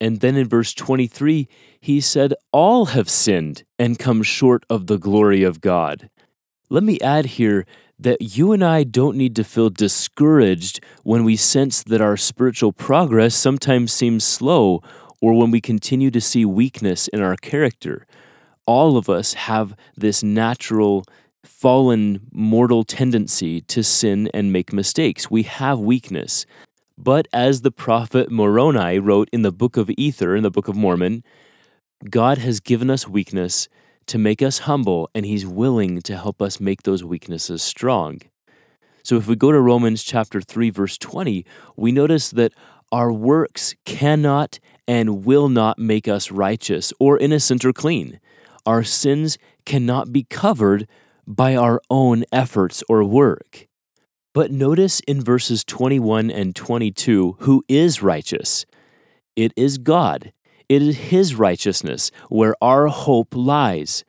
And 0.00 0.20
then 0.20 0.36
in 0.36 0.48
verse 0.48 0.74
23, 0.74 1.48
he 1.80 2.00
said, 2.00 2.34
All 2.52 2.86
have 2.86 3.08
sinned 3.08 3.64
and 3.78 3.98
come 3.98 4.22
short 4.22 4.64
of 4.68 4.86
the 4.86 4.98
glory 4.98 5.42
of 5.42 5.62
God. 5.62 6.10
Let 6.68 6.82
me 6.82 7.00
add 7.00 7.26
here 7.26 7.64
that 7.98 8.36
you 8.36 8.52
and 8.52 8.62
I 8.62 8.84
don't 8.84 9.16
need 9.16 9.34
to 9.36 9.44
feel 9.44 9.70
discouraged 9.70 10.80
when 11.02 11.24
we 11.24 11.36
sense 11.36 11.82
that 11.84 12.02
our 12.02 12.18
spiritual 12.18 12.72
progress 12.72 13.34
sometimes 13.34 13.92
seems 13.92 14.24
slow 14.24 14.82
or 15.22 15.32
when 15.32 15.50
we 15.50 15.60
continue 15.62 16.10
to 16.10 16.20
see 16.20 16.44
weakness 16.44 17.08
in 17.08 17.22
our 17.22 17.36
character. 17.36 18.06
All 18.66 18.98
of 18.98 19.08
us 19.08 19.32
have 19.34 19.74
this 19.96 20.22
natural, 20.22 21.04
fallen, 21.46 22.28
mortal 22.32 22.84
tendency 22.84 23.60
to 23.62 23.82
sin 23.82 24.28
and 24.34 24.52
make 24.52 24.72
mistakes. 24.72 25.30
We 25.30 25.44
have 25.44 25.78
weakness. 25.78 26.46
But 26.98 27.28
as 27.32 27.62
the 27.62 27.70
prophet 27.70 28.30
Moroni 28.30 28.98
wrote 28.98 29.28
in 29.32 29.42
the 29.42 29.52
book 29.52 29.76
of 29.76 29.90
Ether, 29.96 30.34
in 30.34 30.42
the 30.42 30.50
book 30.50 30.68
of 30.68 30.76
Mormon, 30.76 31.22
God 32.08 32.38
has 32.38 32.60
given 32.60 32.90
us 32.90 33.08
weakness 33.08 33.68
to 34.06 34.18
make 34.18 34.40
us 34.40 34.60
humble, 34.60 35.10
and 35.14 35.26
He's 35.26 35.46
willing 35.46 36.00
to 36.02 36.16
help 36.16 36.40
us 36.40 36.60
make 36.60 36.82
those 36.82 37.02
weaknesses 37.02 37.62
strong. 37.62 38.20
So 39.02 39.16
if 39.16 39.26
we 39.26 39.36
go 39.36 39.52
to 39.52 39.60
Romans 39.60 40.02
chapter 40.02 40.40
3, 40.40 40.70
verse 40.70 40.96
20, 40.98 41.44
we 41.76 41.92
notice 41.92 42.30
that 42.30 42.52
our 42.92 43.12
works 43.12 43.74
cannot 43.84 44.58
and 44.86 45.24
will 45.24 45.48
not 45.48 45.78
make 45.78 46.06
us 46.06 46.30
righteous 46.30 46.92
or 47.00 47.18
innocent 47.18 47.64
or 47.64 47.72
clean. 47.72 48.20
Our 48.64 48.84
sins 48.84 49.38
cannot 49.64 50.12
be 50.12 50.24
covered 50.24 50.88
by 51.26 51.56
our 51.56 51.80
own 51.90 52.24
efforts 52.32 52.82
or 52.88 53.04
work. 53.04 53.66
But 54.32 54.52
notice 54.52 55.00
in 55.00 55.22
verses 55.22 55.64
21 55.64 56.30
and 56.30 56.54
22 56.54 57.36
who 57.40 57.64
is 57.68 58.02
righteous. 58.02 58.66
It 59.34 59.52
is 59.56 59.78
God. 59.78 60.32
It 60.68 60.82
is 60.82 60.96
His 60.96 61.34
righteousness 61.34 62.10
where 62.28 62.54
our 62.60 62.88
hope 62.88 63.34
lies. 63.34 64.04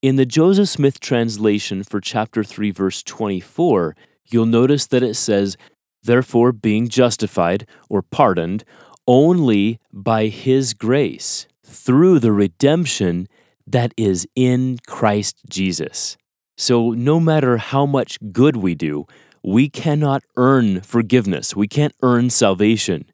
In 0.00 0.16
the 0.16 0.26
Joseph 0.26 0.68
Smith 0.68 1.00
translation 1.00 1.82
for 1.82 2.00
chapter 2.00 2.44
3, 2.44 2.70
verse 2.70 3.02
24, 3.02 3.96
you'll 4.30 4.46
notice 4.46 4.86
that 4.86 5.02
it 5.02 5.14
says, 5.14 5.56
Therefore, 6.02 6.52
being 6.52 6.88
justified 6.88 7.66
or 7.88 8.02
pardoned 8.02 8.64
only 9.08 9.80
by 9.92 10.26
His 10.28 10.72
grace 10.72 11.48
through 11.64 12.20
the 12.20 12.32
redemption 12.32 13.26
that 13.66 13.92
is 13.96 14.26
in 14.36 14.78
Christ 14.86 15.42
Jesus. 15.48 16.16
So, 16.60 16.90
no 16.90 17.20
matter 17.20 17.56
how 17.56 17.86
much 17.86 18.18
good 18.32 18.56
we 18.56 18.74
do, 18.74 19.06
we 19.44 19.68
cannot 19.68 20.24
earn 20.36 20.80
forgiveness. 20.80 21.54
We 21.54 21.68
can't 21.68 21.94
earn 22.02 22.30
salvation. 22.30 23.08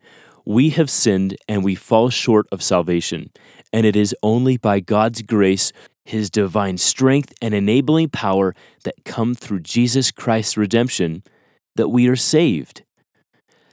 We 0.47 0.71
have 0.71 0.89
sinned 0.89 1.37
and 1.47 1.63
we 1.63 1.75
fall 1.75 2.09
short 2.09 2.47
of 2.51 2.63
salvation. 2.63 3.31
And 3.71 3.85
it 3.85 3.97
is 3.97 4.17
only 4.23 4.57
by 4.57 4.81
God's 4.81 5.21
grace, 5.21 5.73
His 6.07 6.31
divine 6.31 6.79
strength, 6.79 7.35
and 7.43 7.53
enabling 7.53 8.09
power 8.09 8.55
that 8.85 9.05
come 9.05 9.35
through 9.35 9.61
Jesus 9.61 10.11
Christ's 10.11 10.57
redemption 10.57 11.23
that 11.77 11.91
we 11.91 12.09
are 12.09 12.17
saved. 12.17 12.83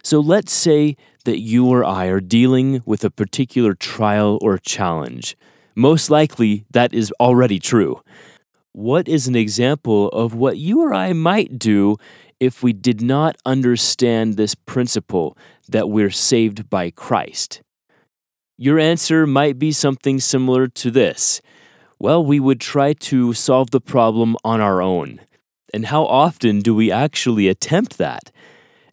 So 0.03 0.19
let's 0.19 0.51
say 0.51 0.97
that 1.23 1.39
you 1.39 1.65
or 1.69 1.85
I 1.85 2.07
are 2.07 2.19
dealing 2.19 2.83
with 2.85 3.05
a 3.05 3.09
particular 3.09 3.73
trial 3.73 4.37
or 4.41 4.57
challenge. 4.57 5.37
Most 5.75 6.09
likely, 6.09 6.65
that 6.71 6.93
is 6.93 7.13
already 7.21 7.57
true. 7.57 8.01
What 8.73 9.09
is 9.09 9.27
an 9.27 9.35
example 9.35 10.07
of 10.09 10.33
what 10.33 10.57
you 10.57 10.81
or 10.81 10.93
I 10.93 11.11
might 11.11 11.59
do 11.59 11.97
if 12.39 12.63
we 12.63 12.71
did 12.71 13.01
not 13.01 13.35
understand 13.45 14.37
this 14.37 14.55
principle 14.55 15.37
that 15.67 15.89
we're 15.89 16.09
saved 16.09 16.69
by 16.69 16.89
Christ? 16.89 17.61
Your 18.57 18.79
answer 18.79 19.27
might 19.27 19.59
be 19.59 19.73
something 19.73 20.21
similar 20.21 20.67
to 20.67 20.89
this. 20.89 21.41
Well, 21.99 22.23
we 22.23 22.39
would 22.39 22.61
try 22.61 22.93
to 22.93 23.33
solve 23.33 23.71
the 23.71 23.81
problem 23.81 24.37
on 24.45 24.61
our 24.61 24.81
own. 24.81 25.19
And 25.73 25.87
how 25.87 26.05
often 26.05 26.61
do 26.61 26.73
we 26.73 26.91
actually 26.91 27.49
attempt 27.49 27.97
that? 27.97 28.31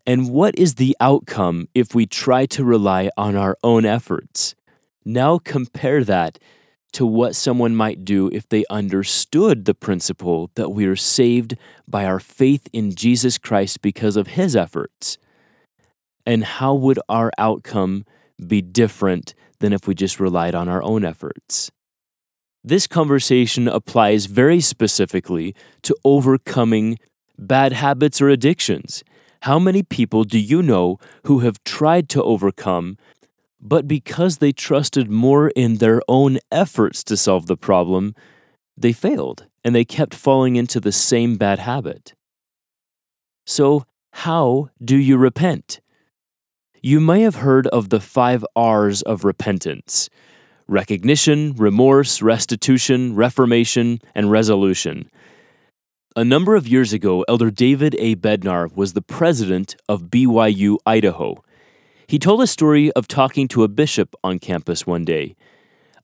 And 0.04 0.30
what 0.30 0.58
is 0.58 0.74
the 0.74 0.96
outcome 0.98 1.68
if 1.74 1.94
we 1.94 2.04
try 2.04 2.46
to 2.46 2.64
rely 2.64 3.10
on 3.16 3.36
our 3.36 3.56
own 3.62 3.84
efforts? 3.84 4.56
Now 5.04 5.38
compare 5.38 6.02
that 6.02 6.38
to 6.92 7.06
what 7.06 7.36
someone 7.36 7.76
might 7.76 8.04
do 8.04 8.28
if 8.32 8.48
they 8.48 8.64
understood 8.70 9.64
the 9.64 9.74
principle 9.74 10.50
that 10.54 10.70
we 10.70 10.86
are 10.86 10.96
saved 10.96 11.56
by 11.86 12.04
our 12.04 12.20
faith 12.20 12.68
in 12.72 12.94
Jesus 12.94 13.38
Christ 13.38 13.82
because 13.82 14.16
of 14.16 14.28
his 14.28 14.56
efforts. 14.56 15.18
And 16.24 16.44
how 16.44 16.74
would 16.74 16.98
our 17.08 17.30
outcome 17.38 18.04
be 18.46 18.62
different 18.62 19.34
than 19.60 19.72
if 19.72 19.86
we 19.86 19.94
just 19.94 20.20
relied 20.20 20.54
on 20.54 20.68
our 20.68 20.82
own 20.82 21.04
efforts? 21.04 21.70
This 22.64 22.86
conversation 22.86 23.68
applies 23.68 24.26
very 24.26 24.60
specifically 24.60 25.54
to 25.82 25.96
overcoming 26.04 26.98
bad 27.38 27.72
habits 27.72 28.20
or 28.20 28.28
addictions. 28.28 29.04
How 29.42 29.58
many 29.58 29.82
people 29.82 30.24
do 30.24 30.38
you 30.38 30.62
know 30.62 30.98
who 31.24 31.40
have 31.40 31.62
tried 31.64 32.08
to 32.10 32.22
overcome 32.22 32.98
but 33.60 33.88
because 33.88 34.38
they 34.38 34.52
trusted 34.52 35.10
more 35.10 35.48
in 35.50 35.76
their 35.76 36.00
own 36.08 36.38
efforts 36.50 37.02
to 37.04 37.16
solve 37.16 37.46
the 37.46 37.56
problem, 37.56 38.14
they 38.76 38.92
failed 38.92 39.46
and 39.64 39.74
they 39.74 39.84
kept 39.84 40.14
falling 40.14 40.56
into 40.56 40.80
the 40.80 40.92
same 40.92 41.36
bad 41.36 41.58
habit. 41.58 42.14
So, 43.46 43.84
how 44.12 44.70
do 44.82 44.96
you 44.96 45.16
repent? 45.16 45.80
You 46.82 47.00
may 47.00 47.22
have 47.22 47.36
heard 47.36 47.66
of 47.68 47.88
the 47.88 48.00
five 48.00 48.44
R's 48.54 49.02
of 49.02 49.24
repentance 49.24 50.08
recognition, 50.68 51.54
remorse, 51.54 52.20
restitution, 52.20 53.14
reformation, 53.14 54.00
and 54.14 54.30
resolution. 54.30 55.10
A 56.14 56.24
number 56.24 56.54
of 56.54 56.68
years 56.68 56.92
ago, 56.92 57.24
Elder 57.26 57.50
David 57.50 57.96
A. 57.98 58.16
Bednar 58.16 58.74
was 58.74 58.92
the 58.92 59.00
president 59.00 59.76
of 59.88 60.10
BYU 60.10 60.76
Idaho. 60.84 61.42
He 62.08 62.18
told 62.18 62.40
a 62.40 62.46
story 62.46 62.90
of 62.92 63.06
talking 63.06 63.48
to 63.48 63.64
a 63.64 63.68
bishop 63.68 64.14
on 64.24 64.38
campus 64.38 64.86
one 64.86 65.04
day. 65.04 65.36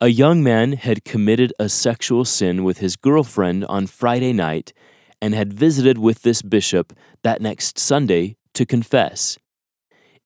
A 0.02 0.08
young 0.08 0.42
man 0.42 0.74
had 0.74 1.02
committed 1.02 1.54
a 1.58 1.70
sexual 1.70 2.26
sin 2.26 2.62
with 2.62 2.76
his 2.76 2.94
girlfriend 2.94 3.64
on 3.70 3.86
Friday 3.86 4.34
night 4.34 4.74
and 5.22 5.34
had 5.34 5.54
visited 5.54 5.96
with 5.96 6.20
this 6.20 6.42
bishop 6.42 6.92
that 7.22 7.40
next 7.40 7.78
Sunday 7.78 8.36
to 8.52 8.66
confess. 8.66 9.38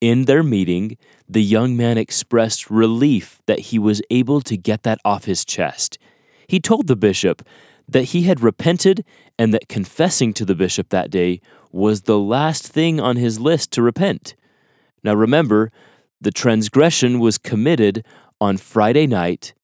In 0.00 0.24
their 0.24 0.42
meeting, 0.42 0.96
the 1.28 1.44
young 1.44 1.76
man 1.76 1.96
expressed 1.96 2.70
relief 2.70 3.40
that 3.46 3.60
he 3.70 3.78
was 3.78 4.02
able 4.10 4.40
to 4.40 4.56
get 4.56 4.82
that 4.82 4.98
off 5.04 5.26
his 5.26 5.44
chest. 5.44 5.96
He 6.48 6.58
told 6.58 6.88
the 6.88 6.96
bishop 6.96 7.46
that 7.86 8.06
he 8.06 8.22
had 8.22 8.40
repented 8.40 9.04
and 9.38 9.54
that 9.54 9.68
confessing 9.68 10.34
to 10.34 10.44
the 10.44 10.56
bishop 10.56 10.88
that 10.88 11.08
day 11.08 11.40
was 11.70 12.02
the 12.02 12.18
last 12.18 12.66
thing 12.66 12.98
on 12.98 13.14
his 13.14 13.38
list 13.38 13.70
to 13.72 13.82
repent. 13.82 14.34
Now 15.02 15.14
remember, 15.14 15.70
the 16.20 16.30
transgression 16.30 17.20
was 17.20 17.38
committed 17.38 18.04
on 18.40 18.56
Friday 18.56 19.06
night, 19.06 19.54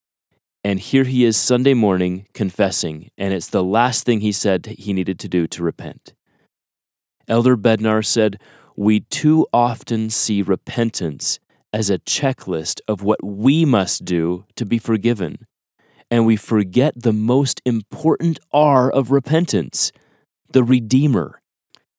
and 0.63 0.79
here 0.79 1.03
he 1.03 1.25
is 1.25 1.37
Sunday 1.37 1.73
morning 1.73 2.27
confessing, 2.33 3.11
and 3.17 3.33
it's 3.33 3.49
the 3.49 3.63
last 3.63 4.05
thing 4.05 4.21
he 4.21 4.31
said 4.31 4.65
he 4.65 4.93
needed 4.93 5.19
to 5.19 5.29
do 5.29 5.47
to 5.47 5.63
repent. 5.63 6.13
Elder 7.27 7.57
Bednar 7.57 8.05
said, 8.05 8.39
We 8.75 9.01
too 9.01 9.47
often 9.51 10.09
see 10.09 10.41
repentance 10.41 11.39
as 11.73 11.89
a 11.89 11.99
checklist 11.99 12.79
of 12.87 13.03
what 13.03 13.23
we 13.23 13.65
must 13.65 14.05
do 14.05 14.45
to 14.55 14.65
be 14.65 14.77
forgiven. 14.77 15.45
And 16.09 16.25
we 16.25 16.37
forget 16.37 16.93
the 16.95 17.11
most 17.13 17.61
important 17.65 18.39
R 18.53 18.89
of 18.89 19.11
repentance 19.11 19.91
the 20.49 20.63
Redeemer. 20.63 21.41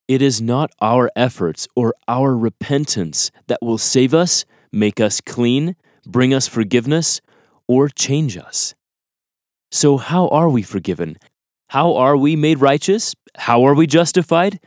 It 0.09 0.23
is 0.23 0.41
not 0.41 0.71
our 0.81 1.11
efforts 1.17 1.67
or 1.75 1.95
our 2.07 2.37
repentance 2.37 3.31
that 3.49 3.59
will 3.61 3.79
save 3.79 4.15
us, 4.15 4.45
make 4.71 5.01
us 5.01 5.21
clean, 5.21 5.75
bring 6.07 6.33
us 6.33 6.47
forgiveness, 6.47 7.21
or 7.67 7.89
change 7.89 8.37
us. 8.37 8.75
So, 9.71 9.97
how 9.97 10.29
are 10.29 10.49
we 10.49 10.63
forgiven? 10.63 11.17
How 11.71 11.97
are 11.97 12.17
we 12.17 12.37
made 12.37 12.61
righteous? 12.61 13.15
How 13.37 13.65
are 13.65 13.75
we 13.75 13.89
justified? 13.89 14.61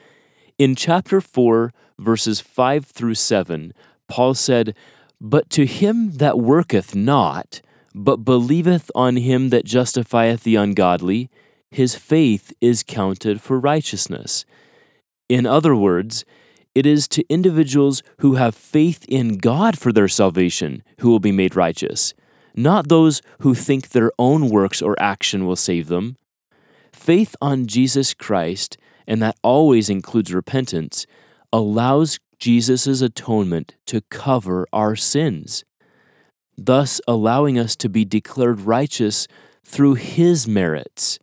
In 0.57 0.75
chapter 0.75 1.21
4, 1.21 1.71
verses 1.97 2.41
5 2.41 2.85
through 2.85 3.15
7, 3.15 3.73
Paul 4.09 4.33
said, 4.33 4.75
but 5.21 5.49
to 5.51 5.65
him 5.65 6.11
that 6.17 6.39
worketh 6.39 6.95
not, 6.95 7.61
but 7.93 8.17
believeth 8.17 8.89
on 8.95 9.17
him 9.17 9.49
that 9.49 9.65
justifieth 9.65 10.43
the 10.43 10.55
ungodly, 10.55 11.29
his 11.71 11.95
faith 11.95 12.53
is 12.61 12.83
counted 12.83 13.41
for 13.41 13.59
righteousness. 13.59 14.45
In 15.29 15.45
other 15.45 15.75
words, 15.75 16.25
it 16.75 16.85
is 16.85 17.07
to 17.09 17.25
individuals 17.29 18.01
who 18.19 18.35
have 18.35 18.55
faith 18.55 19.05
in 19.07 19.37
God 19.37 19.77
for 19.77 19.93
their 19.93 20.07
salvation 20.07 20.83
who 20.99 21.09
will 21.09 21.19
be 21.19 21.31
made 21.31 21.55
righteous, 21.55 22.13
not 22.55 22.89
those 22.89 23.21
who 23.39 23.53
think 23.53 23.89
their 23.89 24.11
own 24.17 24.49
works 24.49 24.81
or 24.81 24.99
action 24.99 25.45
will 25.45 25.55
save 25.55 25.87
them. 25.87 26.17
Faith 26.91 27.35
on 27.41 27.67
Jesus 27.67 28.13
Christ, 28.13 28.77
and 29.07 29.21
that 29.21 29.37
always 29.43 29.89
includes 29.89 30.33
repentance, 30.33 31.05
allows 31.53 32.19
Jesus' 32.39 33.01
atonement 33.01 33.75
to 33.85 34.01
cover 34.09 34.67
our 34.73 34.95
sins, 34.95 35.63
thus 36.57 37.01
allowing 37.07 37.59
us 37.59 37.75
to 37.77 37.89
be 37.89 38.05
declared 38.05 38.61
righteous 38.61 39.27
through 39.63 39.95
his 39.95 40.47
merits. 40.47 41.19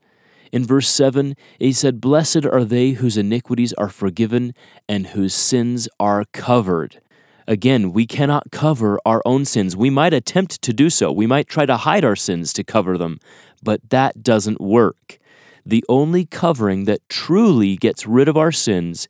In 0.53 0.65
verse 0.65 0.89
7, 0.89 1.35
he 1.59 1.73
said, 1.73 2.01
Blessed 2.01 2.45
are 2.47 2.65
they 2.65 2.91
whose 2.91 3.17
iniquities 3.17 3.73
are 3.75 3.89
forgiven 3.89 4.55
and 4.89 5.09
whose 5.09 5.35
sins 5.35 5.89
are 5.99 6.25
covered. 6.33 7.01
Again, 7.49 7.93
we 7.93 8.07
cannot 8.07 8.51
cover 8.51 8.99
our 9.07 9.23
own 9.25 9.45
sins. 9.45 9.77
We 9.77 9.91
might 9.91 10.13
attempt 10.13 10.63
to 10.63 10.73
do 10.73 10.91
so. 10.91 11.13
We 11.13 11.27
might 11.27 11.47
try 11.47 11.65
to 11.67 11.77
hide 11.77 12.05
our 12.05 12.17
sins 12.17 12.53
to 12.55 12.65
cover 12.65 12.99
them, 12.99 13.19
but 13.63 13.91
that 13.91 14.23
doesn't 14.23 14.61
work. 14.61 15.19
The 15.65 15.85
only 15.89 16.25
covering 16.25 16.85
that 16.85 17.09
truly 17.09 17.77
gets 17.77 18.07
rid 18.07 18.29
of 18.29 18.37
our 18.37 18.53
sins 18.53 19.09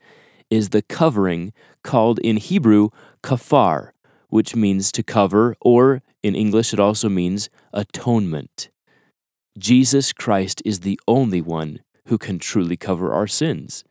is 0.50 0.70
the 0.70 0.82
covering 0.82 1.52
called 1.82 2.18
in 2.20 2.36
Hebrew 2.36 2.90
kafar, 3.22 3.90
which 4.28 4.54
means 4.54 4.92
to 4.92 5.02
cover, 5.02 5.56
or 5.60 6.02
in 6.22 6.34
English 6.34 6.72
it 6.72 6.80
also 6.80 7.08
means 7.08 7.48
atonement. 7.72 8.68
Jesus 9.58 10.12
Christ 10.12 10.60
is 10.64 10.80
the 10.80 11.00
only 11.08 11.40
one 11.40 11.80
who 12.06 12.18
can 12.18 12.38
truly 12.38 12.76
cover 12.76 13.12
our 13.12 13.26
sins. 13.26 13.84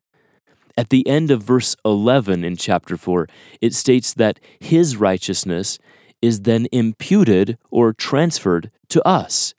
At 0.78 0.90
the 0.90 1.08
end 1.08 1.32
of 1.32 1.42
verse 1.42 1.76
11 1.86 2.44
in 2.44 2.58
chapter 2.58 2.98
4, 2.98 3.28
it 3.62 3.74
states 3.74 4.14
that 4.14 4.40
his 4.60 4.98
righteousness 4.98 5.80
is 6.22 6.42
then 6.42 6.68
imputed 6.72 7.58
or 7.72 7.94
transferred 7.94 8.72
to 8.90 9.06
us. 9.08 9.54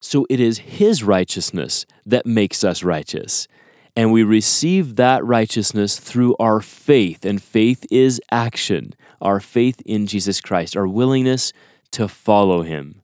So 0.00 0.26
it 0.30 0.40
is 0.40 0.58
his 0.58 1.02
righteousness 1.02 1.84
that 2.04 2.26
makes 2.26 2.62
us 2.62 2.82
righteous. 2.82 3.48
And 3.96 4.12
we 4.12 4.22
receive 4.22 4.96
that 4.96 5.24
righteousness 5.24 5.98
through 5.98 6.36
our 6.38 6.60
faith. 6.60 7.24
And 7.24 7.42
faith 7.42 7.84
is 7.90 8.20
action, 8.30 8.94
our 9.20 9.40
faith 9.40 9.80
in 9.86 10.06
Jesus 10.06 10.40
Christ, 10.40 10.76
our 10.76 10.86
willingness 10.86 11.52
to 11.92 12.06
follow 12.06 12.62
him. 12.62 13.02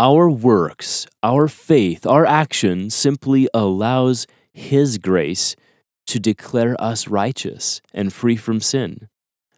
Our 0.00 0.30
works, 0.30 1.06
our 1.22 1.46
faith, 1.46 2.06
our 2.06 2.24
action 2.24 2.88
simply 2.88 3.50
allows 3.52 4.26
his 4.50 4.96
grace 4.96 5.56
to 6.06 6.18
declare 6.18 6.74
us 6.80 7.06
righteous 7.06 7.82
and 7.92 8.10
free 8.10 8.36
from 8.36 8.60
sin. 8.60 9.10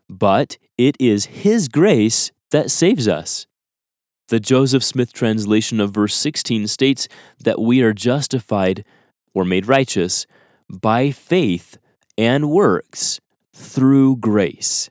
But 0.08 0.58
it 0.76 0.96
is 0.98 1.26
his 1.26 1.68
grace 1.68 2.32
that 2.50 2.72
saves 2.72 3.06
us. 3.06 3.46
The 4.30 4.40
Joseph 4.40 4.82
Smith 4.82 5.12
translation 5.12 5.78
of 5.78 5.94
verse 5.94 6.16
16 6.16 6.66
states 6.66 7.06
that 7.38 7.60
we 7.60 7.80
are 7.80 7.92
justified 7.92 8.84
or 9.32 9.44
made 9.44 9.68
righteous 9.68 10.26
by 10.68 11.12
faith 11.12 11.78
and 12.18 12.50
works 12.50 13.20
through 13.54 14.16
grace. 14.16 14.90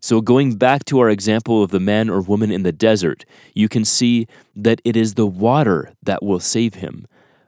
So, 0.00 0.20
going 0.20 0.56
back 0.56 0.84
to 0.86 1.00
our 1.00 1.10
example 1.10 1.62
of 1.62 1.70
the 1.70 1.80
man 1.80 2.08
or 2.08 2.20
woman 2.20 2.50
in 2.50 2.62
the 2.62 2.72
desert, 2.72 3.24
you 3.54 3.68
can 3.68 3.84
see 3.84 4.26
that 4.54 4.80
it 4.84 4.96
is 4.96 5.14
the 5.14 5.26
water 5.26 5.92
that 6.02 6.22
will 6.22 6.40
save 6.40 6.74
him. 6.74 7.06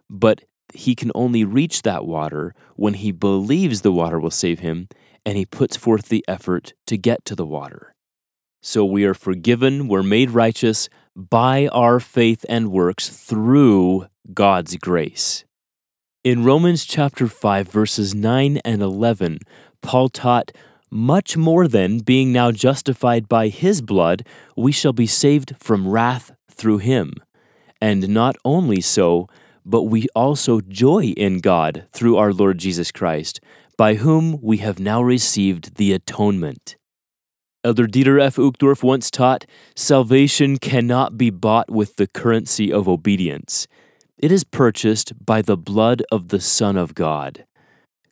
But 0.08 0.42
he 0.74 0.94
can 0.94 1.12
only 1.14 1.44
reach 1.44 1.82
that 1.82 2.06
water 2.06 2.54
when 2.76 2.94
he 2.94 3.12
believes 3.12 3.82
the 3.82 3.92
water 3.92 4.18
will 4.18 4.30
save 4.30 4.60
him 4.60 4.88
and 5.24 5.36
he 5.36 5.44
puts 5.44 5.76
forth 5.76 6.08
the 6.08 6.24
effort 6.26 6.72
to 6.86 6.96
get 6.96 7.24
to 7.26 7.34
the 7.34 7.46
water. 7.46 7.94
So, 8.62 8.84
we 8.84 9.04
are 9.04 9.14
forgiven, 9.14 9.86
we're 9.86 10.02
made 10.02 10.30
righteous 10.30 10.88
by 11.14 11.68
our 11.68 12.00
faith 12.00 12.44
and 12.48 12.72
works 12.72 13.08
through 13.08 14.06
God's 14.34 14.76
grace. 14.76 15.44
In 16.22 16.44
Romans 16.44 16.84
chapter 16.84 17.26
5 17.26 17.68
verses 17.68 18.14
9 18.14 18.58
and 18.58 18.82
11, 18.82 19.38
Paul 19.80 20.08
taught, 20.08 20.52
much 20.90 21.36
more 21.36 21.68
than 21.68 21.98
being 21.98 22.32
now 22.32 22.50
justified 22.52 23.28
by 23.28 23.48
his 23.48 23.80
blood, 23.80 24.26
we 24.56 24.72
shall 24.72 24.92
be 24.92 25.06
saved 25.06 25.54
from 25.58 25.88
wrath 25.88 26.32
through 26.50 26.78
him. 26.78 27.14
And 27.80 28.08
not 28.08 28.36
only 28.44 28.80
so, 28.80 29.28
but 29.64 29.84
we 29.84 30.06
also 30.14 30.60
joy 30.60 31.04
in 31.16 31.38
God 31.38 31.86
through 31.92 32.16
our 32.16 32.32
Lord 32.32 32.58
Jesus 32.58 32.90
Christ, 32.90 33.40
by 33.76 33.94
whom 33.94 34.40
we 34.42 34.58
have 34.58 34.78
now 34.78 35.02
received 35.02 35.76
the 35.76 35.92
atonement. 35.92 36.76
Elder 37.62 37.86
Dieter 37.86 38.20
F. 38.20 38.36
Uchtdorf 38.36 38.82
once 38.82 39.10
taught 39.10 39.44
salvation 39.76 40.56
cannot 40.58 41.18
be 41.18 41.28
bought 41.30 41.70
with 41.70 41.96
the 41.96 42.06
currency 42.06 42.72
of 42.72 42.88
obedience. 42.88 43.66
It 44.18 44.32
is 44.32 44.44
purchased 44.44 45.12
by 45.24 45.42
the 45.42 45.56
blood 45.58 46.02
of 46.10 46.28
the 46.28 46.40
Son 46.40 46.76
of 46.76 46.94
God. 46.94 47.44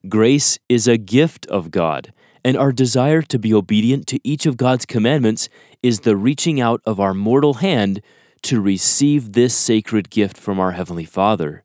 Grace 0.08 0.58
is 0.68 0.86
a 0.86 0.96
gift 0.96 1.46
of 1.46 1.70
God, 1.70 2.12
and 2.48 2.56
our 2.56 2.72
desire 2.72 3.20
to 3.20 3.38
be 3.38 3.52
obedient 3.52 4.06
to 4.06 4.18
each 4.24 4.46
of 4.46 4.56
God's 4.56 4.86
commandments 4.86 5.50
is 5.82 6.00
the 6.00 6.16
reaching 6.16 6.62
out 6.62 6.80
of 6.86 6.98
our 6.98 7.12
mortal 7.12 7.54
hand 7.54 8.00
to 8.40 8.58
receive 8.58 9.34
this 9.34 9.54
sacred 9.54 10.08
gift 10.08 10.38
from 10.38 10.58
our 10.58 10.72
Heavenly 10.72 11.04
Father. 11.04 11.62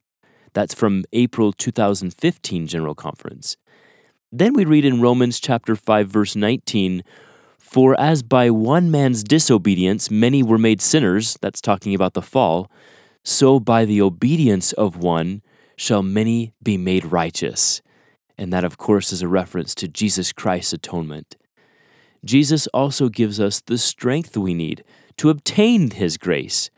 That's 0.52 0.74
from 0.74 1.06
April 1.14 1.54
2015 1.54 2.68
General 2.68 2.96
Conference. 2.96 3.56
Then 4.30 4.52
we 4.52 4.66
read 4.66 4.84
in 4.84 5.00
Romans 5.00 5.40
chapter 5.40 5.78
5 5.78 6.10
verse 6.10 6.36
19, 6.36 7.06
"For 7.58 7.98
as 7.98 8.22
by 8.22 8.50
one 8.50 8.92
man's 8.92 9.24
disobedience 9.24 10.12
many 10.12 10.44
were 10.44 10.58
made 10.58 10.82
sinners," 10.82 11.38
that's 11.42 11.62
talking 11.62 11.96
about 11.96 12.14
the 12.14 12.22
fall, 12.22 12.70
so 13.24 13.58
by 13.58 13.86
the 13.86 14.02
obedience 14.02 14.74
of 14.74 14.98
one 14.98 15.44
shall 15.78 16.04
many 16.04 16.52
be 16.62 16.76
made 16.76 17.06
righteous. 17.06 17.82
And 18.38 18.52
that, 18.52 18.64
of 18.64 18.78
course, 18.78 19.12
is 19.12 19.22
a 19.22 19.28
reference 19.28 19.76
to 19.76 19.88
Jesus 19.88 20.32
Christ's 20.32 20.74
atonement. 20.74 21.36
Jesus 22.26 22.68
also 22.68 23.10
gives 23.10 23.40
us 23.40 23.62
the 23.62 23.78
strength 23.78 24.38
we 24.38 24.54
need 24.54 24.84
to 25.18 25.30
obtain 25.30 25.92
His 25.92 26.18
grace. 26.18 26.70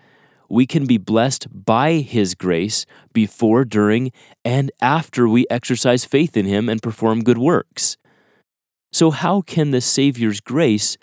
We 0.50 0.66
can 0.66 0.86
be 0.86 0.98
blessed 0.98 1.48
by 1.52 1.94
His 1.94 2.36
grace 2.36 2.86
before, 3.14 3.66
during, 3.66 4.12
and 4.44 4.72
after 4.82 5.28
we 5.28 5.46
exercise 5.50 6.06
faith 6.06 6.36
in 6.36 6.46
Him 6.46 6.70
and 6.70 6.82
perform 6.82 7.24
good 7.24 7.38
works. 7.38 7.98
So, 8.92 9.12
how 9.12 9.42
can 9.42 9.72
the 9.72 9.82
Savior's 9.82 10.40
grace 10.40 10.98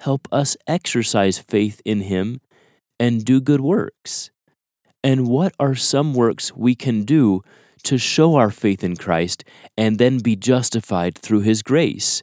help 0.00 0.28
us 0.32 0.56
exercise 0.66 1.38
faith 1.38 1.80
in 1.84 2.02
Him 2.02 2.40
and 2.98 3.24
do 3.24 3.40
good 3.40 3.60
works? 3.60 4.30
And 5.02 5.28
what 5.28 5.54
are 5.60 5.74
some 5.74 6.14
works 6.14 6.54
we 6.54 6.74
can 6.74 7.04
do 7.04 7.42
to 7.84 7.98
show 7.98 8.36
our 8.36 8.50
faith 8.50 8.82
in 8.82 8.96
Christ 8.96 9.44
and 9.76 9.98
then 9.98 10.18
be 10.18 10.36
justified 10.36 11.16
through 11.16 11.40
His 11.40 11.62
grace? 11.62 12.22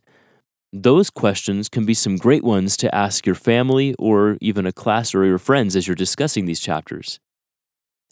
Those 0.71 1.09
questions 1.09 1.69
can 1.69 1.85
be 1.85 1.93
some 1.93 2.17
great 2.17 2.43
ones 2.43 2.75
to 2.77 2.93
ask 2.93 3.25
your 3.25 3.35
family 3.35 3.93
or 3.99 4.37
even 4.41 4.65
a 4.65 4.71
class 4.71 5.13
or 5.13 5.23
your 5.25 5.37
friends 5.37 5.75
as 5.75 5.87
you're 5.87 5.95
discussing 5.95 6.45
these 6.45 6.59
chapters. 6.59 7.19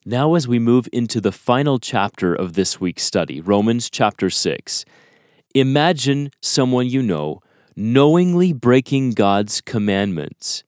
Now, 0.06 0.36
as 0.36 0.48
we 0.48 0.60
move 0.60 0.88
into 0.94 1.22
the 1.22 1.32
final 1.32 1.80
chapter 1.80 2.34
of 2.34 2.54
this 2.54 2.80
week's 2.80 3.04
study, 3.04 3.42
Romans 3.42 3.90
chapter 3.90 4.30
6, 4.30 4.86
imagine 5.54 6.32
someone 6.42 6.88
you 6.88 7.02
know 7.02 7.40
knowingly 7.76 8.54
breaking 8.54 9.12
God's 9.12 9.62
commandments, 9.62 10.64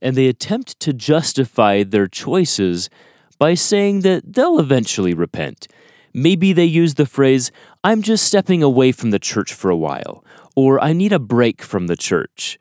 and 0.00 0.16
they 0.16 0.26
attempt 0.26 0.78
to 0.80 0.92
justify 0.92 1.82
their 1.82 2.06
choices 2.06 2.90
by 3.38 3.54
saying 3.54 4.00
that 4.00 4.34
they'll 4.34 4.58
eventually 4.58 5.14
repent. 5.14 5.66
Maybe 6.14 6.52
they 6.52 6.64
use 6.64 6.94
the 6.94 7.06
phrase, 7.06 7.50
I'm 7.82 8.00
just 8.00 8.24
stepping 8.24 8.62
away 8.62 8.92
from 8.92 9.10
the 9.10 9.18
church 9.18 9.52
for 9.52 9.68
a 9.68 9.76
while, 9.76 10.24
or 10.54 10.82
I 10.82 10.92
need 10.92 11.12
a 11.12 11.18
break 11.18 11.60
from 11.60 11.88
the 11.88 11.96
church. 11.96 12.56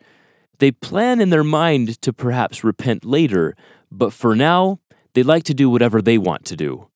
They 0.58 0.72
plan 0.72 1.22
in 1.22 1.30
their 1.30 1.44
mind 1.44 2.02
to 2.02 2.12
perhaps 2.12 2.64
repent 2.64 3.06
later, 3.06 3.56
but 3.92 4.12
for 4.12 4.36
now, 4.36 4.80
they 5.14 5.22
like 5.22 5.44
to 5.44 5.54
do 5.54 5.70
whatever 5.70 6.02
they 6.02 6.18
want 6.18 6.46
to 6.46 6.56
do. 6.56 6.88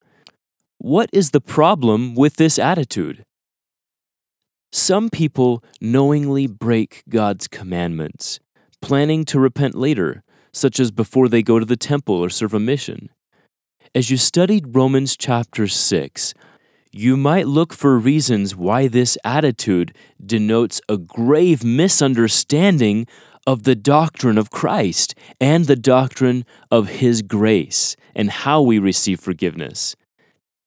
What 0.79 1.11
is 1.13 1.29
the 1.29 1.41
problem 1.41 2.15
with 2.15 2.37
this 2.37 2.57
attitude? 2.57 3.23
Some 4.71 5.09
people 5.09 5.63
knowingly 5.79 6.47
break 6.47 7.03
God's 7.07 7.47
commandments, 7.47 8.39
planning 8.81 9.25
to 9.25 9.39
repent 9.39 9.75
later, 9.75 10.23
such 10.51 10.79
as 10.79 10.89
before 10.89 11.29
they 11.29 11.43
go 11.43 11.59
to 11.59 11.65
the 11.65 11.77
temple 11.77 12.15
or 12.15 12.29
serve 12.29 12.53
a 12.53 12.59
mission. 12.59 13.09
As 13.95 14.11
you 14.11 14.17
studied 14.17 14.75
Romans 14.75 15.15
chapter 15.15 15.67
6, 15.67 16.33
you 16.97 17.15
might 17.15 17.47
look 17.47 17.73
for 17.73 17.97
reasons 17.97 18.55
why 18.55 18.87
this 18.87 19.17
attitude 19.23 19.95
denotes 20.23 20.81
a 20.89 20.97
grave 20.97 21.63
misunderstanding 21.63 23.05
of 23.45 23.63
the 23.63 23.75
doctrine 23.75 24.37
of 24.37 24.49
Christ 24.49 25.15
and 25.39 25.65
the 25.65 25.75
doctrine 25.75 26.45
of 26.71 26.87
His 26.87 27.21
grace 27.21 27.95
and 28.15 28.29
how 28.29 28.61
we 28.61 28.79
receive 28.79 29.19
forgiveness. 29.19 29.95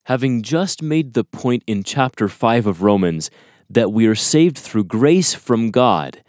Having 0.07 0.43
just 0.43 0.83
made 0.83 1.15
the 1.15 1.25
point 1.25 1.63
in 1.67 1.83
chapter 1.83 2.29
5 2.29 2.67
of 2.67 2.83
Romans 2.83 3.31
that 3.69 3.93
we 3.93 4.07
are 4.07 4.15
saved 4.15 4.57
through 4.57 4.85
grace 4.85 5.35
from 5.35 5.71
God, 5.71 6.23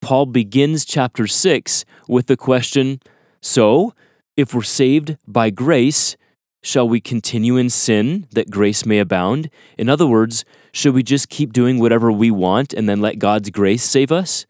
Paul 0.00 0.26
begins 0.26 0.84
chapter 0.84 1.26
6 1.26 1.84
with 2.08 2.26
the 2.26 2.36
question 2.36 3.00
So, 3.40 3.94
if 4.36 4.54
we're 4.54 4.62
saved 4.62 5.16
by 5.26 5.50
grace, 5.50 6.16
shall 6.62 6.88
we 6.88 7.00
continue 7.00 7.56
in 7.56 7.70
sin 7.70 8.26
that 8.32 8.50
grace 8.50 8.84
may 8.84 8.98
abound? 8.98 9.50
In 9.76 9.88
other 9.88 10.06
words, 10.06 10.44
should 10.72 10.94
we 10.94 11.02
just 11.02 11.28
keep 11.28 11.52
doing 11.52 11.78
whatever 11.78 12.10
we 12.10 12.30
want 12.30 12.72
and 12.72 12.88
then 12.88 13.00
let 13.00 13.18
God's 13.18 13.50
grace 13.50 13.82
save 13.82 14.12
us? 14.12 14.46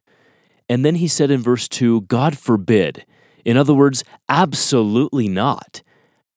And 0.69 0.85
then 0.85 0.97
he 0.97 1.09
said 1.09 1.31
in 1.31 1.43
verse 1.43 1.69
2, 1.69 2.03
God 2.03 2.37
forbid. 2.37 3.05
In 3.45 3.57
other 3.57 3.75
words, 3.75 4.05
absolutely 4.29 5.29
not. 5.29 5.83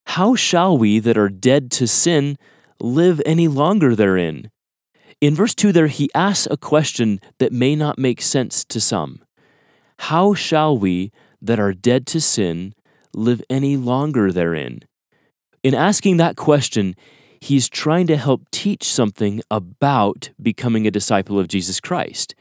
How 0.07 0.35
shall 0.35 0.77
we 0.77 0.99
that 0.99 1.17
are 1.17 1.29
dead 1.29 1.71
to 1.71 1.87
sin 1.87 2.37
live 2.79 3.21
any 3.25 3.47
longer 3.47 3.95
therein? 3.95 4.49
In 5.19 5.35
verse 5.35 5.53
2 5.53 5.71
there, 5.71 5.87
he 5.87 6.09
asks 6.15 6.47
a 6.49 6.57
question 6.57 7.19
that 7.37 7.53
may 7.53 7.75
not 7.75 7.99
make 7.99 8.21
sense 8.21 8.63
to 8.65 8.81
some. 8.81 9.21
How 9.99 10.33
shall 10.33 10.77
we 10.77 11.11
that 11.41 11.59
are 11.59 11.73
dead 11.73 12.07
to 12.07 12.21
sin 12.21 12.73
live 13.13 13.41
any 13.49 13.77
longer 13.77 14.31
therein? 14.31 14.81
In 15.63 15.75
asking 15.75 16.17
that 16.17 16.35
question, 16.35 16.95
he's 17.39 17.69
trying 17.69 18.07
to 18.07 18.17
help 18.17 18.49
teach 18.51 18.83
something 18.83 19.41
about 19.51 20.31
becoming 20.41 20.87
a 20.87 20.91
disciple 20.91 21.39
of 21.39 21.47
Jesus 21.47 21.79
Christ. 21.79 22.33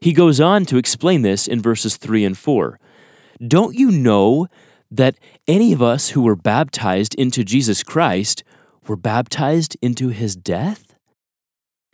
He 0.00 0.12
goes 0.12 0.40
on 0.40 0.64
to 0.66 0.76
explain 0.76 1.22
this 1.22 1.48
in 1.48 1.60
verses 1.60 1.96
3 1.96 2.24
and 2.24 2.38
4. 2.38 2.78
Don't 3.46 3.74
you 3.74 3.90
know 3.90 4.46
that 4.90 5.18
any 5.46 5.72
of 5.72 5.82
us 5.82 6.10
who 6.10 6.22
were 6.22 6.36
baptized 6.36 7.14
into 7.16 7.44
Jesus 7.44 7.82
Christ 7.82 8.44
were 8.86 8.96
baptized 8.96 9.76
into 9.82 10.08
his 10.08 10.36
death? 10.36 10.94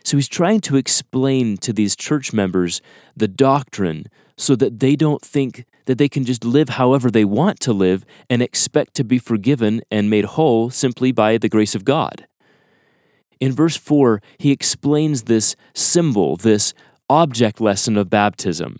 So 0.03 0.17
he's 0.17 0.27
trying 0.27 0.61
to 0.61 0.77
explain 0.77 1.57
to 1.57 1.73
these 1.73 1.95
church 1.95 2.31
members 2.31 2.79
the 3.17 3.27
doctrine 3.27 4.05
so 4.37 4.55
that 4.55 4.79
they 4.79 4.95
don't 4.95 5.23
think 5.23 5.65
that 5.85 5.97
they 5.97 6.09
can 6.09 6.23
just 6.23 6.43
live 6.43 6.69
however 6.69 7.09
they 7.09 7.25
want 7.25 7.59
to 7.61 7.73
live 7.73 8.05
and 8.29 8.41
expect 8.41 8.93
to 8.95 9.03
be 9.03 9.19
forgiven 9.19 9.81
and 9.91 10.09
made 10.09 10.25
whole 10.25 10.69
simply 10.69 11.11
by 11.11 11.37
the 11.37 11.49
grace 11.49 11.75
of 11.75 11.85
God. 11.85 12.27
In 13.39 13.51
verse 13.51 13.75
4, 13.75 14.21
he 14.37 14.51
explains 14.51 15.23
this 15.23 15.55
symbol, 15.73 16.37
this 16.37 16.73
object 17.09 17.59
lesson 17.61 17.97
of 17.97 18.09
baptism. 18.09 18.79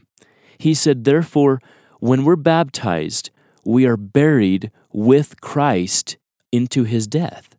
He 0.57 0.73
said, 0.73 1.03
Therefore, 1.03 1.61
when 1.99 2.23
we're 2.23 2.35
baptized, 2.35 3.31
we 3.65 3.85
are 3.85 3.97
buried 3.97 4.71
with 4.91 5.41
Christ 5.41 6.17
into 6.51 6.83
his 6.83 7.07
death. 7.07 7.55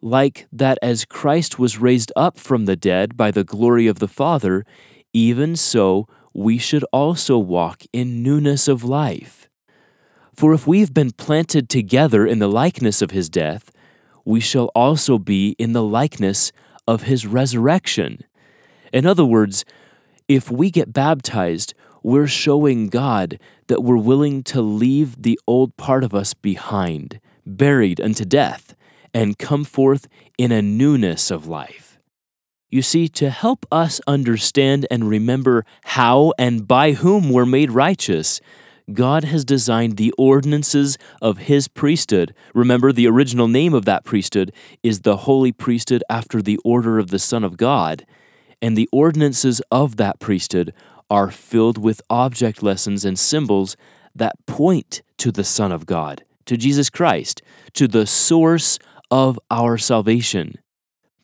Like 0.00 0.46
that, 0.52 0.78
as 0.82 1.04
Christ 1.04 1.58
was 1.58 1.78
raised 1.78 2.12
up 2.16 2.38
from 2.38 2.66
the 2.66 2.76
dead 2.76 3.16
by 3.16 3.30
the 3.30 3.44
glory 3.44 3.86
of 3.86 3.98
the 3.98 4.08
Father, 4.08 4.64
even 5.12 5.56
so 5.56 6.08
we 6.34 6.58
should 6.58 6.84
also 6.92 7.38
walk 7.38 7.82
in 7.92 8.22
newness 8.22 8.68
of 8.68 8.84
life. 8.84 9.48
For 10.34 10.54
if 10.54 10.66
we've 10.66 10.94
been 10.94 11.12
planted 11.12 11.68
together 11.68 12.26
in 12.26 12.38
the 12.38 12.48
likeness 12.48 13.02
of 13.02 13.10
his 13.10 13.28
death, 13.28 13.70
we 14.24 14.40
shall 14.40 14.70
also 14.74 15.18
be 15.18 15.54
in 15.58 15.72
the 15.72 15.82
likeness 15.82 16.52
of 16.88 17.02
his 17.02 17.26
resurrection. 17.26 18.24
In 18.92 19.06
other 19.06 19.24
words, 19.24 19.64
if 20.28 20.50
we 20.50 20.70
get 20.70 20.92
baptized, 20.92 21.74
we're 22.02 22.26
showing 22.26 22.88
God 22.88 23.38
that 23.68 23.82
we're 23.82 23.96
willing 23.96 24.42
to 24.44 24.62
leave 24.62 25.22
the 25.22 25.38
old 25.46 25.76
part 25.76 26.02
of 26.04 26.14
us 26.14 26.34
behind, 26.34 27.20
buried 27.46 28.00
unto 28.00 28.24
death, 28.24 28.74
and 29.14 29.38
come 29.38 29.64
forth 29.64 30.08
in 30.38 30.50
a 30.50 30.62
newness 30.62 31.30
of 31.30 31.46
life. 31.46 31.91
You 32.72 32.80
see, 32.80 33.06
to 33.08 33.28
help 33.28 33.66
us 33.70 34.00
understand 34.06 34.86
and 34.90 35.06
remember 35.06 35.66
how 35.84 36.32
and 36.38 36.66
by 36.66 36.92
whom 36.92 37.28
we're 37.28 37.44
made 37.44 37.70
righteous, 37.70 38.40
God 38.90 39.24
has 39.24 39.44
designed 39.44 39.98
the 39.98 40.10
ordinances 40.16 40.96
of 41.20 41.36
His 41.36 41.68
priesthood. 41.68 42.34
Remember, 42.54 42.90
the 42.90 43.06
original 43.06 43.46
name 43.46 43.74
of 43.74 43.84
that 43.84 44.04
priesthood 44.04 44.54
is 44.82 45.02
the 45.02 45.18
holy 45.18 45.52
priesthood 45.52 46.02
after 46.08 46.40
the 46.40 46.58
order 46.64 46.98
of 46.98 47.10
the 47.10 47.18
Son 47.18 47.44
of 47.44 47.58
God 47.58 48.06
and 48.62 48.74
the 48.74 48.88
ordinances 48.90 49.60
of 49.70 49.96
that 49.96 50.18
priesthood 50.18 50.72
are 51.10 51.30
filled 51.30 51.76
with 51.76 52.00
object 52.08 52.62
lessons 52.62 53.04
and 53.04 53.18
symbols 53.18 53.76
that 54.14 54.46
point 54.46 55.02
to 55.18 55.30
the 55.30 55.44
Son 55.44 55.72
of 55.72 55.84
God, 55.84 56.24
to 56.46 56.56
Jesus 56.56 56.88
Christ, 56.88 57.42
to 57.74 57.86
the 57.86 58.06
source 58.06 58.78
of 59.10 59.38
our 59.50 59.76
salvation. 59.76 60.56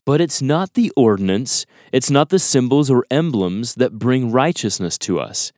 But 0.08 0.22
it's 0.22 0.40
not 0.40 0.72
the 0.72 0.90
ordinance, 0.96 1.66
it's 1.92 2.10
not 2.10 2.30
the 2.30 2.38
symbols 2.38 2.90
or 2.90 3.04
emblems 3.10 3.74
that 3.74 3.98
bring 3.98 4.32
righteousness 4.32 4.96
to 5.00 5.20
us. 5.20 5.52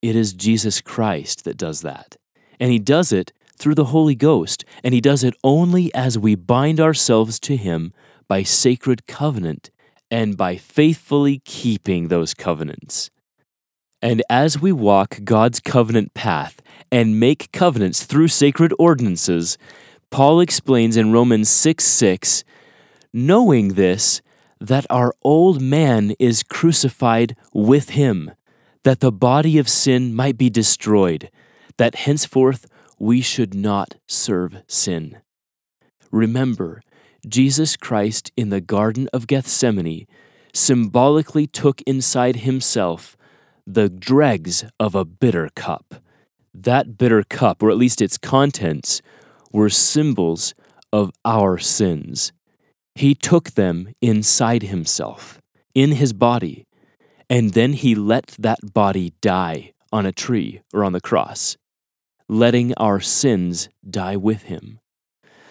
It 0.00 0.16
is 0.16 0.32
Jesus 0.32 0.80
Christ 0.80 1.44
that 1.44 1.58
does 1.58 1.82
that. 1.82 2.16
And 2.58 2.72
He 2.72 2.78
does 2.78 3.12
it 3.12 3.34
through 3.58 3.74
the 3.74 3.92
Holy 3.92 4.14
Ghost, 4.14 4.64
and 4.82 4.94
He 4.94 5.02
does 5.02 5.22
it 5.22 5.34
only 5.44 5.94
as 5.94 6.18
we 6.18 6.34
bind 6.36 6.80
ourselves 6.80 7.38
to 7.40 7.54
Him 7.54 7.92
by 8.28 8.44
sacred 8.44 9.06
covenant 9.06 9.70
and 10.10 10.38
by 10.38 10.56
faithfully 10.56 11.42
keeping 11.44 12.08
those 12.08 12.32
covenants. 12.32 13.10
And 14.00 14.22
as 14.30 14.58
we 14.58 14.72
walk 14.72 15.18
God's 15.22 15.60
covenant 15.60 16.14
path 16.14 16.62
and 16.90 17.20
make 17.20 17.52
covenants 17.52 18.04
through 18.04 18.28
sacred 18.28 18.72
ordinances, 18.78 19.58
Paul 20.10 20.40
explains 20.40 20.96
in 20.96 21.12
Romans 21.12 21.50
6 21.50 21.84
6, 21.84 22.44
knowing 23.12 23.68
this, 23.74 24.22
that 24.60 24.86
our 24.88 25.12
old 25.22 25.60
man 25.60 26.14
is 26.18 26.42
crucified 26.42 27.36
with 27.52 27.90
him, 27.90 28.30
that 28.84 29.00
the 29.00 29.12
body 29.12 29.58
of 29.58 29.68
sin 29.68 30.14
might 30.14 30.38
be 30.38 30.48
destroyed, 30.48 31.30
that 31.76 31.94
henceforth 31.94 32.66
we 32.98 33.20
should 33.20 33.54
not 33.54 33.96
serve 34.06 34.62
sin. 34.66 35.18
Remember, 36.10 36.82
Jesus 37.26 37.76
Christ 37.76 38.30
in 38.36 38.50
the 38.50 38.60
Garden 38.60 39.08
of 39.12 39.26
Gethsemane 39.26 40.06
symbolically 40.52 41.46
took 41.46 41.80
inside 41.82 42.36
himself 42.36 43.16
the 43.66 43.88
dregs 43.88 44.64
of 44.78 44.94
a 44.94 45.04
bitter 45.04 45.48
cup. 45.54 45.94
That 46.54 46.98
bitter 46.98 47.22
cup, 47.22 47.62
or 47.62 47.70
at 47.70 47.78
least 47.78 48.02
its 48.02 48.18
contents, 48.18 49.00
were 49.52 49.70
symbols 49.70 50.54
of 50.92 51.10
our 51.24 51.58
sins. 51.58 52.32
He 52.94 53.14
took 53.14 53.52
them 53.52 53.94
inside 54.00 54.64
himself, 54.64 55.40
in 55.74 55.92
his 55.92 56.12
body, 56.12 56.66
and 57.30 57.54
then 57.54 57.72
he 57.72 57.94
let 57.94 58.36
that 58.38 58.74
body 58.74 59.14
die 59.20 59.72
on 59.92 60.06
a 60.06 60.12
tree 60.12 60.60
or 60.72 60.84
on 60.84 60.92
the 60.92 61.00
cross, 61.00 61.56
letting 62.28 62.74
our 62.74 63.00
sins 63.00 63.68
die 63.88 64.16
with 64.16 64.42
him. 64.42 64.80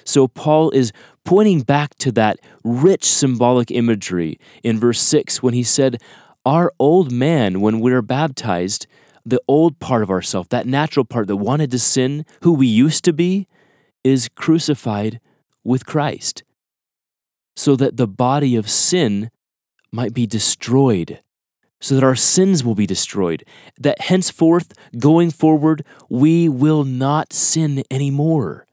So 0.04 0.28
Paul 0.28 0.72
is 0.72 0.92
pointing 1.26 1.62
back 1.62 1.96
to 2.00 2.12
that 2.14 2.40
rich 2.64 3.06
symbolic 3.06 3.72
imagery 3.72 4.40
in 4.64 4.80
verse 4.80 5.00
6 5.02 5.44
when 5.44 5.54
he 5.54 5.64
said, 5.64 6.02
Our 6.46 6.72
old 6.80 7.12
man, 7.12 7.62
when 7.62 7.80
we're 7.80 8.02
baptized, 8.02 8.88
the 9.26 9.42
old 9.48 9.80
part 9.80 10.02
of 10.02 10.10
ourself, 10.10 10.50
that 10.50 10.66
natural 10.66 11.06
part 11.06 11.28
that 11.28 11.38
wanted 11.38 11.72
to 11.72 11.80
sin, 11.80 12.26
who 12.42 12.54
we 12.54 12.68
used 12.68 13.04
to 13.06 13.14
be, 13.14 13.48
is 14.04 14.30
crucified 14.30 15.20
with 15.64 15.86
Christ, 15.86 16.44
so 17.62 17.76
that 17.76 17.96
the 17.96 18.08
body 18.08 18.56
of 18.56 18.68
sin 18.68 19.30
might 19.92 20.16
be 20.16 20.26
destroyed, 20.26 21.22
so 21.80 21.94
that 21.94 22.04
our 22.04 22.16
sins 22.16 22.64
will 22.64 22.74
be 22.74 22.88
destroyed, 22.88 23.44
that 23.80 24.02
henceforth, 24.02 24.74
going 24.98 25.30
forward, 25.30 25.86
we 26.10 26.50
will 26.50 26.84
not 26.84 27.32
sin 27.32 27.84
anymore. 27.92 28.66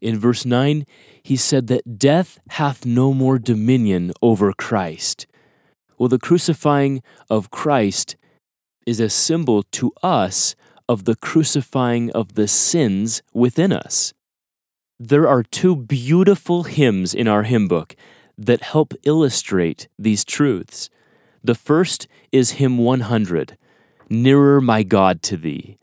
In 0.00 0.18
verse 0.18 0.44
9, 0.44 0.84
he 1.22 1.36
said 1.36 1.68
that 1.68 1.96
death 1.96 2.40
hath 2.48 2.84
no 2.84 3.14
more 3.14 3.38
dominion 3.38 4.12
over 4.20 4.52
Christ. 4.52 5.28
Well, 5.96 6.08
the 6.08 6.18
crucifying 6.18 7.04
of 7.30 7.52
Christ 7.52 8.16
is 8.84 8.98
a 8.98 9.08
symbol 9.08 9.62
to 9.78 9.92
us 10.02 10.56
of 10.88 11.04
the 11.04 11.14
crucifying 11.14 12.10
of 12.10 12.34
the 12.34 12.48
sins 12.48 13.22
within 13.32 13.70
us. 13.70 14.12
There 15.00 15.26
are 15.26 15.42
two 15.42 15.74
beautiful 15.74 16.62
hymns 16.62 17.14
in 17.14 17.26
our 17.26 17.42
hymn 17.42 17.66
book 17.66 17.96
that 18.38 18.62
help 18.62 18.94
illustrate 19.02 19.88
these 19.98 20.24
truths. 20.24 20.88
The 21.42 21.56
first 21.56 22.06
is 22.30 22.52
hymn 22.52 22.78
100, 22.78 23.58
Nearer 24.08 24.60
My 24.60 24.84
God 24.84 25.20
to 25.24 25.36
Thee. 25.36 25.78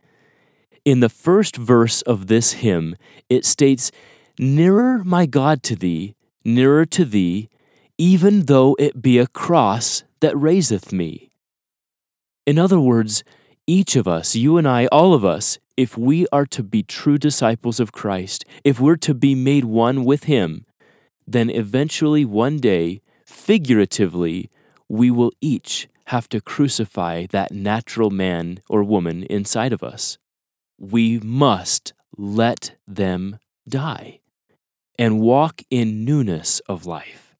In 0.85 1.01
the 1.01 1.09
first 1.09 1.57
verse 1.57 2.01
of 2.03 2.27
this 2.27 2.53
hymn, 2.53 2.95
it 3.29 3.45
states, 3.45 3.91
Nearer 4.39 5.03
my 5.03 5.25
God 5.25 5.61
to 5.63 5.75
thee, 5.75 6.15
nearer 6.43 6.85
to 6.87 7.05
thee, 7.05 7.49
even 7.97 8.45
though 8.45 8.75
it 8.79 9.01
be 9.01 9.19
a 9.19 9.27
cross 9.27 10.03
that 10.21 10.35
raiseth 10.37 10.91
me. 10.91 11.29
In 12.47 12.57
other 12.57 12.79
words, 12.79 13.23
each 13.67 13.95
of 13.95 14.07
us, 14.07 14.35
you 14.35 14.57
and 14.57 14.67
I, 14.67 14.87
all 14.87 15.13
of 15.13 15.23
us, 15.23 15.59
if 15.81 15.97
we 15.97 16.27
are 16.31 16.45
to 16.45 16.61
be 16.61 16.83
true 16.83 17.17
disciples 17.17 17.79
of 17.79 17.91
Christ, 17.91 18.45
if 18.63 18.79
we're 18.79 18.97
to 18.97 19.15
be 19.15 19.33
made 19.33 19.65
one 19.65 20.05
with 20.05 20.25
Him, 20.25 20.67
then 21.25 21.49
eventually 21.49 22.23
one 22.23 22.57
day, 22.57 23.01
figuratively, 23.25 24.51
we 24.87 25.09
will 25.09 25.31
each 25.41 25.87
have 26.13 26.29
to 26.29 26.39
crucify 26.39 27.25
that 27.31 27.51
natural 27.51 28.11
man 28.11 28.59
or 28.69 28.83
woman 28.83 29.23
inside 29.23 29.73
of 29.73 29.81
us. 29.81 30.19
We 30.77 31.19
must 31.19 31.93
let 32.15 32.75
them 32.87 33.39
die 33.67 34.19
and 34.99 35.19
walk 35.19 35.63
in 35.71 36.05
newness 36.05 36.59
of 36.69 36.85
life. 36.85 37.35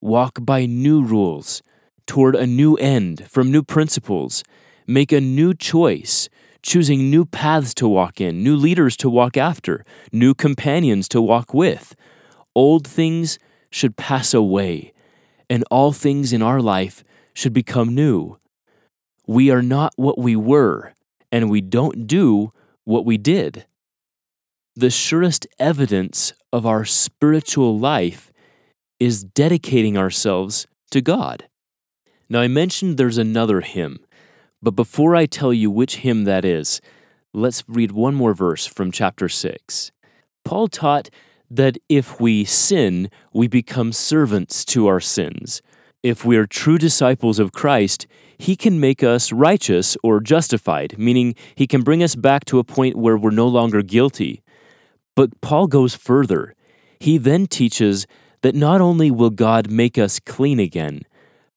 Walk 0.00 0.38
by 0.40 0.64
new 0.64 1.02
rules, 1.02 1.62
toward 2.06 2.34
a 2.34 2.46
new 2.46 2.76
end, 2.76 3.26
from 3.28 3.52
new 3.52 3.62
principles. 3.62 4.42
Make 4.86 5.12
a 5.12 5.20
new 5.20 5.52
choice, 5.52 6.30
choosing 6.68 7.10
new 7.10 7.24
paths 7.24 7.72
to 7.72 7.88
walk 7.88 8.20
in, 8.20 8.44
new 8.44 8.54
leaders 8.54 8.94
to 8.98 9.08
walk 9.08 9.38
after, 9.38 9.84
new 10.12 10.34
companions 10.34 11.08
to 11.08 11.22
walk 11.22 11.54
with. 11.54 11.96
Old 12.54 12.86
things 12.86 13.38
should 13.70 13.96
pass 13.96 14.34
away, 14.34 14.92
and 15.48 15.64
all 15.70 15.92
things 15.92 16.30
in 16.32 16.42
our 16.42 16.60
life 16.60 17.02
should 17.32 17.54
become 17.54 17.94
new. 17.94 18.38
We 19.26 19.50
are 19.50 19.62
not 19.62 19.94
what 19.96 20.18
we 20.18 20.36
were, 20.36 20.92
and 21.32 21.48
we 21.48 21.62
don't 21.62 22.06
do 22.06 22.52
what 22.84 23.06
we 23.06 23.16
did 23.16 23.64
the 24.78 24.90
surest 24.90 25.44
evidence 25.58 26.32
of 26.52 26.64
our 26.64 26.84
spiritual 26.84 27.76
life 27.76 28.30
is 29.00 29.24
dedicating 29.24 29.98
ourselves 29.98 30.68
to 30.92 31.00
God. 31.00 31.48
Now, 32.28 32.42
I 32.42 32.46
mentioned 32.46 32.96
there's 32.96 33.18
another 33.18 33.60
hymn, 33.60 33.98
but 34.62 34.72
before 34.72 35.14
I 35.14 35.26
tell 35.26 35.52
you 35.52 35.70
which 35.70 35.98
hymn 35.98 36.24
that 36.24 36.44
is, 36.44 36.80
let's 37.32 37.64
read 37.68 37.92
one 37.92 38.14
more 38.14 38.34
verse 38.34 38.66
from 38.66 38.90
chapter 38.90 39.28
6. 39.28 39.92
Paul 40.44 40.68
taught 40.68 41.10
that 41.50 41.78
if 41.88 42.20
we 42.20 42.44
sin, 42.44 43.10
we 43.32 43.48
become 43.48 43.92
servants 43.92 44.64
to 44.66 44.86
our 44.86 45.00
sins. 45.00 45.62
If 46.02 46.24
we 46.24 46.36
are 46.36 46.46
true 46.46 46.78
disciples 46.78 47.38
of 47.38 47.52
Christ, 47.52 48.06
he 48.38 48.54
can 48.54 48.78
make 48.78 49.02
us 49.02 49.32
righteous 49.32 49.96
or 50.02 50.20
justified, 50.20 50.98
meaning 50.98 51.34
he 51.54 51.66
can 51.66 51.82
bring 51.82 52.02
us 52.02 52.14
back 52.14 52.44
to 52.46 52.58
a 52.58 52.64
point 52.64 52.96
where 52.96 53.16
we're 53.16 53.30
no 53.30 53.48
longer 53.48 53.82
guilty. 53.82 54.42
But 55.16 55.40
Paul 55.40 55.66
goes 55.66 55.94
further. 55.94 56.54
He 57.00 57.18
then 57.18 57.46
teaches 57.46 58.06
that 58.42 58.54
not 58.54 58.80
only 58.80 59.10
will 59.10 59.30
God 59.30 59.70
make 59.70 59.98
us 59.98 60.20
clean 60.20 60.60
again, 60.60 61.02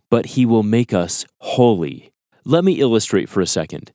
but 0.09 0.27
he 0.27 0.45
will 0.45 0.63
make 0.63 0.93
us 0.93 1.25
holy. 1.39 2.10
Let 2.43 2.63
me 2.63 2.79
illustrate 2.79 3.29
for 3.29 3.41
a 3.41 3.47
second. 3.47 3.91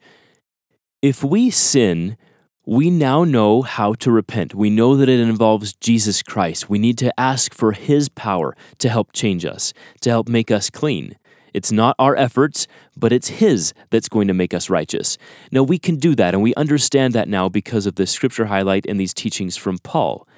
If 1.03 1.23
we 1.23 1.51
sin, 1.51 2.17
we 2.65 2.91
now 2.91 3.25
know 3.25 3.63
how 3.63 3.95
to 3.95 4.11
repent. 4.11 4.55
We 4.55 4.71
know 4.71 4.97
that 4.97 5.09
it 5.09 5.21
involves 5.21 5.75
Jesus 5.75 6.23
Christ. 6.23 6.69
We 6.69 6.79
need 6.79 6.99
to 6.99 7.19
ask 7.19 7.55
for 7.55 7.73
his 7.73 8.09
power 8.09 8.57
to 8.79 8.89
help 8.89 9.13
change 9.13 9.45
us, 9.45 9.73
to 10.01 10.11
help 10.11 10.29
make 10.29 10.51
us 10.51 10.71
clean. 10.71 11.17
It's 11.57 11.73
not 11.73 11.97
our 11.99 12.15
efforts, 12.17 12.67
but 12.99 13.15
it's 13.15 13.29
His 13.29 13.73
that's 13.89 14.11
going 14.11 14.29
to 14.29 14.35
make 14.35 14.53
us 14.53 14.69
righteous. 14.69 15.17
Now, 15.51 15.63
we 15.63 15.79
can 15.79 15.97
do 15.97 16.15
that, 16.15 16.35
and 16.35 16.43
we 16.43 16.55
understand 16.55 17.15
that 17.15 17.31
now 17.31 17.49
because 17.49 17.87
of 17.87 17.95
the 17.95 18.07
scripture 18.07 18.45
highlight 18.45 18.85
and 18.87 19.01
these 19.01 19.15
teachings 19.15 19.57
from 19.57 19.79
Paul. 19.79 20.29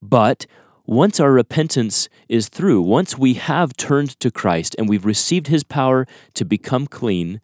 But 0.00 0.46
once 0.86 1.18
our 1.18 1.32
repentance 1.32 2.08
is 2.28 2.48
through, 2.48 2.82
once 2.82 3.16
we 3.16 3.34
have 3.34 3.76
turned 3.76 4.18
to 4.20 4.30
Christ 4.30 4.74
and 4.78 4.88
we've 4.88 5.06
received 5.06 5.46
His 5.46 5.64
power 5.64 6.06
to 6.34 6.44
become 6.44 6.86
clean, 6.86 7.40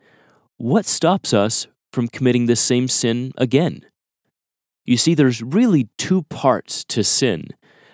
what 0.56 0.86
stops 0.86 1.32
us 1.32 1.66
from 1.92 2.08
committing 2.08 2.46
the 2.46 2.56
same 2.56 2.86
sin 2.86 3.32
again? 3.38 3.86
You 4.84 4.96
see, 4.96 5.14
there's 5.14 5.42
really 5.42 5.88
two 5.96 6.22
parts 6.24 6.84
to 6.84 7.04
sin 7.04 7.48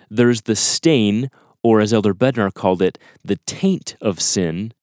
there's 0.09 0.43
the 0.43 0.55
stain, 0.55 1.29
or 1.63 1.81
as 1.81 1.93
Elder 1.93 2.13
Bednar 2.13 2.53
called 2.53 2.81
it, 2.81 2.97
the 3.23 3.37
taint 3.45 3.95
of 4.01 4.21
sin, 4.21 4.73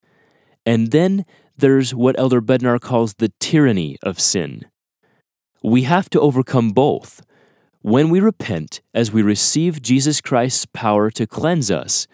and 0.67 0.91
then 0.91 1.25
there's 1.57 1.95
what 1.95 2.19
Elder 2.19 2.41
Bednar 2.41 2.81
calls 2.81 3.15
the 3.15 3.33
tyranny 3.41 3.97
of 4.03 4.21
sin. 4.21 4.67
We 5.63 5.83
have 5.85 6.11
to 6.11 6.21
overcome 6.21 6.73
both. 6.73 7.23
When 7.85 8.09
we 8.09 8.19
repent, 8.19 8.81
as 8.95 9.13
we 9.13 9.21
receive 9.21 9.83
Jesus 9.83 10.23
Christ's 10.23 10.65
power 10.65 11.11
to 11.11 11.27
cleanse 11.27 11.71
us, 11.71 12.07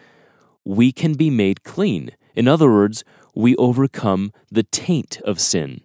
we 0.65 0.91
can 0.91 1.15
be 1.15 1.31
made 1.31 1.63
clean. 1.63 2.11
In 2.35 2.49
other 2.49 2.69
words, 2.69 3.05
we 3.37 3.55
overcome 3.55 4.33
the 4.51 4.65
taint 4.65 5.21
of 5.21 5.39
sin. 5.39 5.83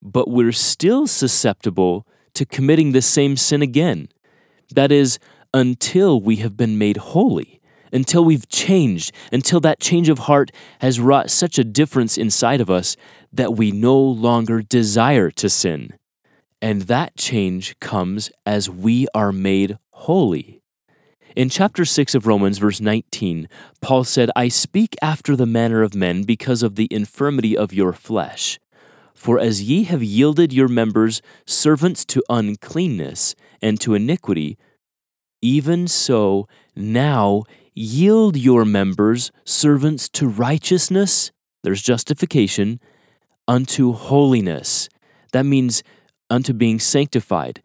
But 0.00 0.30
we're 0.30 0.52
still 0.52 1.06
susceptible 1.06 2.06
to 2.32 2.46
committing 2.46 2.92
the 2.92 3.02
same 3.02 3.36
sin 3.36 3.60
again. 3.60 4.08
That 4.74 4.90
is, 4.90 5.18
until 5.52 6.18
we 6.18 6.36
have 6.36 6.56
been 6.56 6.78
made 6.78 6.96
holy 6.96 7.60
until 7.92 8.24
we've 8.24 8.48
changed, 8.48 9.12
until 9.30 9.60
that 9.60 9.78
change 9.78 10.08
of 10.08 10.20
heart 10.20 10.50
has 10.80 10.98
wrought 10.98 11.30
such 11.30 11.60
a 11.60 11.62
difference 11.62 12.18
inside 12.18 12.60
of 12.60 12.68
us 12.68 12.96
that 13.32 13.54
we 13.54 13.70
no 13.70 13.96
longer 13.96 14.62
desire 14.62 15.30
to 15.30 15.48
sin. 15.48 15.90
And 16.60 16.82
that 16.82 17.16
change 17.16 17.78
comes 17.80 18.30
as 18.46 18.70
we 18.70 19.06
are 19.14 19.32
made 19.32 19.78
holy. 19.90 20.62
In 21.36 21.48
chapter 21.48 21.84
6 21.84 22.14
of 22.14 22.26
Romans, 22.26 22.58
verse 22.58 22.80
19, 22.80 23.48
Paul 23.80 24.04
said, 24.04 24.30
I 24.36 24.48
speak 24.48 24.96
after 25.02 25.34
the 25.34 25.46
manner 25.46 25.82
of 25.82 25.94
men 25.94 26.22
because 26.22 26.62
of 26.62 26.76
the 26.76 26.88
infirmity 26.90 27.56
of 27.56 27.72
your 27.72 27.92
flesh. 27.92 28.58
For 29.14 29.38
as 29.38 29.62
ye 29.62 29.84
have 29.84 30.02
yielded 30.02 30.52
your 30.52 30.68
members 30.68 31.22
servants 31.44 32.04
to 32.06 32.22
uncleanness 32.28 33.34
and 33.60 33.80
to 33.80 33.94
iniquity, 33.94 34.56
even 35.42 35.88
so 35.88 36.46
now 36.76 37.44
Yield 37.76 38.36
your 38.36 38.64
members 38.64 39.32
servants 39.44 40.08
to 40.10 40.28
righteousness, 40.28 41.32
there's 41.64 41.82
justification, 41.82 42.78
unto 43.48 43.92
holiness. 43.92 44.88
That 45.32 45.44
means 45.44 45.82
unto 46.30 46.52
being 46.52 46.78
sanctified. 46.78 47.62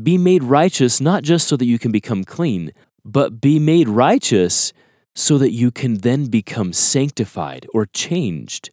Be 0.00 0.18
made 0.18 0.42
righteous 0.42 1.00
not 1.00 1.22
just 1.22 1.48
so 1.48 1.56
that 1.56 1.66
you 1.66 1.78
can 1.78 1.92
become 1.92 2.24
clean, 2.24 2.72
but 3.04 3.40
be 3.40 3.58
made 3.58 3.88
righteous 3.88 4.72
so 5.14 5.38
that 5.38 5.52
you 5.52 5.70
can 5.70 5.98
then 5.98 6.26
become 6.26 6.72
sanctified 6.72 7.66
or 7.74 7.86
changed. 7.86 8.70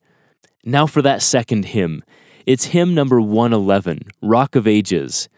Now 0.64 0.86
for 0.86 1.02
that 1.02 1.22
second 1.22 1.66
hymn. 1.66 2.04
It's 2.46 2.66
hymn 2.66 2.96
number 2.96 3.22
111, 3.22 4.02
Rock 4.22 4.56
of 4.56 4.68
Ages. 4.68 5.30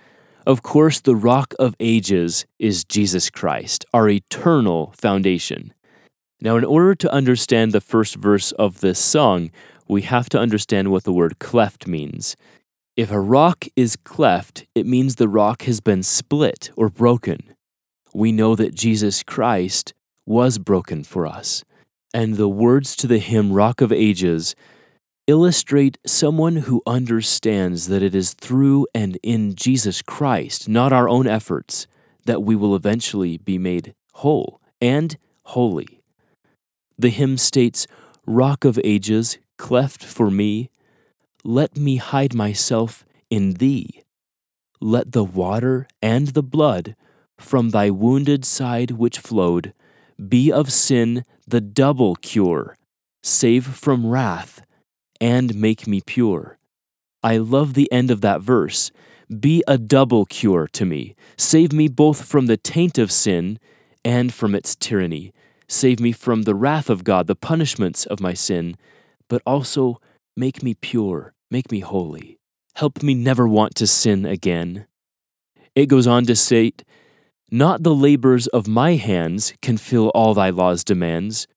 Of 0.45 0.63
course, 0.63 0.99
the 0.99 1.15
rock 1.15 1.53
of 1.59 1.75
ages 1.79 2.45
is 2.57 2.83
Jesus 2.83 3.29
Christ, 3.29 3.85
our 3.93 4.09
eternal 4.09 4.93
foundation. 4.97 5.73
Now, 6.41 6.57
in 6.57 6.65
order 6.65 6.95
to 6.95 7.13
understand 7.13 7.71
the 7.71 7.81
first 7.81 8.15
verse 8.15 8.51
of 8.53 8.81
this 8.81 8.97
song, 8.97 9.51
we 9.87 10.01
have 10.03 10.29
to 10.29 10.39
understand 10.39 10.89
what 10.89 11.03
the 11.03 11.13
word 11.13 11.37
cleft 11.37 11.87
means. 11.87 12.35
If 12.97 13.09
a 13.09 13.21
rock 13.21 13.67
is 13.77 13.95
cleft, 13.95 14.65
it 14.75 14.85
means 14.85 15.15
the 15.15 15.29
rock 15.29 15.61
has 15.63 15.79
been 15.79 16.03
split 16.03 16.71
or 16.75 16.89
broken. 16.89 17.55
We 18.13 18.33
know 18.33 18.53
that 18.55 18.75
Jesus 18.75 19.23
Christ 19.23 19.93
was 20.25 20.57
broken 20.57 21.05
for 21.05 21.25
us. 21.25 21.63
And 22.13 22.35
the 22.35 22.49
words 22.49 22.97
to 22.97 23.07
the 23.07 23.19
hymn 23.19 23.53
Rock 23.53 23.79
of 23.79 23.93
Ages 23.93 24.55
illustrate 25.25 25.97
someone 26.05 26.57
who 26.57 26.81
understands 26.85 27.87
that 27.87 28.03
it 28.03 28.13
is 28.13 28.33
through 28.33 28.87
and 28.93 29.17
in 29.23 29.55
Jesus 29.55 30.01
Christ, 30.01 30.67
not 30.67 30.91
our 30.91 31.07
own 31.07 31.27
efforts, 31.27 31.87
that 32.25 32.43
we 32.43 32.57
will 32.57 32.75
eventually 32.75 33.37
be 33.37 33.57
made 33.57 33.93
whole 34.15 34.59
and 34.81 35.17
holy. 35.43 36.01
The 36.97 37.09
hymn 37.09 37.37
states, 37.37 37.87
Rock 38.27 38.65
of 38.65 38.77
ages, 38.83 39.37
cleft 39.57 40.03
for 40.03 40.29
me, 40.29 40.69
let 41.43 41.77
me 41.77 41.97
hide 41.97 42.33
myself 42.33 43.05
in 43.29 43.53
thee. 43.53 44.03
Let 44.79 45.11
the 45.11 45.23
water 45.23 45.87
and 46.01 46.29
the 46.29 46.43
blood 46.43 46.95
from 47.37 47.69
thy 47.69 47.89
wounded 47.89 48.45
side 48.45 48.91
which 48.91 49.19
flowed 49.19 49.73
be 50.29 50.51
of 50.51 50.71
sin 50.71 51.23
the 51.47 51.61
double 51.61 52.15
cure, 52.15 52.77
save 53.23 53.65
from 53.65 54.05
wrath, 54.05 54.61
and 55.19 55.55
make 55.55 55.87
me 55.87 56.01
pure. 56.05 56.57
I 57.23 57.37
love 57.37 57.73
the 57.73 57.91
end 57.91 58.11
of 58.11 58.21
that 58.21 58.41
verse. 58.41 58.91
Be 59.39 59.63
a 59.67 59.77
double 59.77 60.25
cure 60.25 60.67
to 60.73 60.85
me. 60.85 61.15
Save 61.37 61.71
me 61.73 61.87
both 61.87 62.25
from 62.25 62.47
the 62.47 62.57
taint 62.57 62.97
of 62.97 63.11
sin 63.11 63.59
and 64.03 64.33
from 64.33 64.53
its 64.53 64.75
tyranny. 64.75 65.31
Save 65.67 65.99
me 65.99 66.11
from 66.11 66.43
the 66.43 66.55
wrath 66.55 66.89
of 66.89 67.03
God, 67.03 67.27
the 67.27 67.35
punishments 67.35 68.05
of 68.05 68.19
my 68.19 68.33
sin, 68.33 68.75
but 69.27 69.41
also 69.45 69.99
make 70.35 70.63
me 70.63 70.73
pure, 70.73 71.33
make 71.49 71.71
me 71.71 71.79
holy. 71.79 72.39
Help 72.75 73.03
me 73.03 73.13
never 73.13 73.47
want 73.47 73.75
to 73.75 73.87
sin 73.87 74.25
again. 74.25 74.87
It 75.75 75.87
goes 75.87 76.07
on 76.07 76.25
to 76.25 76.35
state, 76.35 76.83
Not 77.51 77.83
the 77.83 77.93
labors 77.93 78.47
of 78.47 78.67
my 78.67 78.95
hands 78.95 79.53
can 79.61 79.77
fill 79.77 80.09
all 80.09 80.33
thy 80.33 80.49
law's 80.49 80.83
demands. 80.83 81.47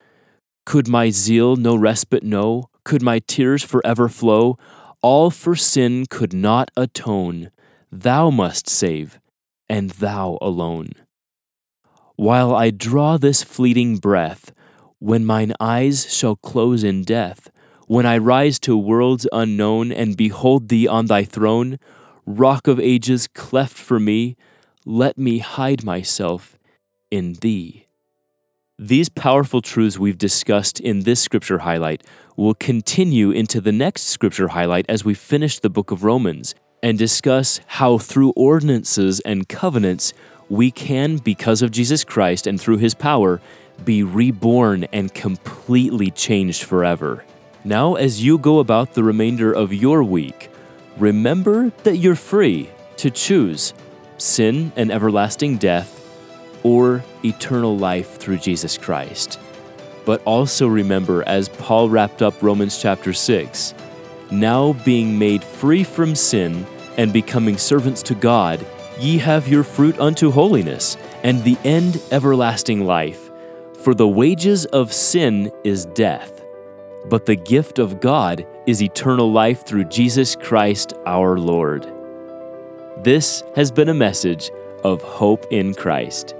Could 0.66 0.88
my 0.88 1.10
zeal 1.10 1.56
no 1.56 1.76
respite 1.76 2.24
know? 2.24 2.68
Could 2.84 3.02
my 3.02 3.20
tears 3.20 3.62
forever 3.62 4.08
flow? 4.08 4.58
All 5.02 5.30
for 5.30 5.54
sin 5.54 6.06
could 6.08 6.32
not 6.32 6.70
atone. 6.76 7.50
Thou 7.92 8.30
must 8.30 8.68
save, 8.68 9.20
and 9.68 9.90
thou 9.90 10.38
alone. 10.40 10.92
While 12.16 12.54
I 12.54 12.70
draw 12.70 13.18
this 13.18 13.42
fleeting 13.42 13.98
breath, 13.98 14.52
when 14.98 15.24
mine 15.24 15.52
eyes 15.60 16.12
shall 16.12 16.36
close 16.36 16.82
in 16.82 17.02
death, 17.02 17.50
when 17.86 18.06
I 18.06 18.18
rise 18.18 18.58
to 18.60 18.76
worlds 18.76 19.26
unknown 19.32 19.92
and 19.92 20.16
behold 20.16 20.68
thee 20.68 20.88
on 20.88 21.06
thy 21.06 21.24
throne, 21.24 21.78
rock 22.26 22.66
of 22.66 22.80
ages 22.80 23.26
cleft 23.28 23.76
for 23.76 24.00
me, 24.00 24.36
let 24.86 25.18
me 25.18 25.38
hide 25.38 25.84
myself 25.84 26.58
in 27.10 27.34
thee. 27.34 27.86
These 28.78 29.08
powerful 29.08 29.62
truths 29.62 29.98
we've 29.98 30.18
discussed 30.18 30.80
in 30.80 31.00
this 31.00 31.20
scripture 31.20 31.58
highlight 31.58 32.02
will 32.36 32.54
continue 32.54 33.30
into 33.30 33.60
the 33.60 33.70
next 33.70 34.04
scripture 34.06 34.48
highlight 34.48 34.86
as 34.88 35.04
we 35.04 35.14
finish 35.14 35.60
the 35.60 35.70
book 35.70 35.90
of 35.90 36.02
Romans 36.02 36.54
and 36.82 36.98
discuss 36.98 37.60
how 37.66 37.98
through 37.98 38.32
ordinances 38.34 39.20
and 39.20 39.48
covenants 39.48 40.12
we 40.48 40.70
can, 40.70 41.16
because 41.18 41.62
of 41.62 41.70
Jesus 41.70 42.04
Christ 42.04 42.46
and 42.46 42.60
through 42.60 42.78
his 42.78 42.94
power, 42.94 43.40
be 43.84 44.02
reborn 44.02 44.84
and 44.92 45.12
completely 45.14 46.10
changed 46.10 46.64
forever. 46.64 47.24
Now, 47.66 47.94
as 47.94 48.22
you 48.22 48.36
go 48.36 48.58
about 48.58 48.92
the 48.92 49.02
remainder 49.02 49.50
of 49.50 49.72
your 49.72 50.04
week, 50.04 50.50
remember 50.98 51.70
that 51.84 51.96
you're 51.96 52.14
free 52.14 52.68
to 52.98 53.10
choose 53.10 53.72
sin 54.18 54.70
and 54.76 54.92
everlasting 54.92 55.56
death 55.56 55.90
or 56.62 57.02
eternal 57.24 57.74
life 57.74 58.18
through 58.18 58.36
Jesus 58.36 58.76
Christ. 58.76 59.40
But 60.04 60.22
also 60.24 60.66
remember, 60.66 61.26
as 61.26 61.48
Paul 61.48 61.88
wrapped 61.88 62.20
up 62.20 62.42
Romans 62.42 62.82
chapter 62.82 63.14
6, 63.14 63.72
now 64.30 64.74
being 64.84 65.18
made 65.18 65.42
free 65.42 65.84
from 65.84 66.14
sin 66.14 66.66
and 66.98 67.14
becoming 67.14 67.56
servants 67.56 68.02
to 68.02 68.14
God, 68.14 68.64
ye 69.00 69.16
have 69.16 69.48
your 69.48 69.64
fruit 69.64 69.98
unto 69.98 70.30
holiness, 70.30 70.98
and 71.22 71.42
the 71.42 71.56
end 71.64 72.02
everlasting 72.10 72.84
life. 72.84 73.30
For 73.78 73.94
the 73.94 74.06
wages 74.06 74.66
of 74.66 74.92
sin 74.92 75.50
is 75.64 75.86
death 75.86 76.33
but 77.06 77.26
the 77.26 77.36
gift 77.36 77.78
of 77.78 78.00
God 78.00 78.46
is 78.66 78.82
eternal 78.82 79.30
life 79.30 79.66
through 79.66 79.84
Jesus 79.84 80.36
Christ 80.36 80.94
our 81.06 81.38
Lord. 81.38 81.90
This 83.02 83.42
has 83.54 83.70
been 83.70 83.88
a 83.88 83.94
message 83.94 84.50
of 84.84 85.02
hope 85.02 85.46
in 85.50 85.74
Christ. 85.74 86.34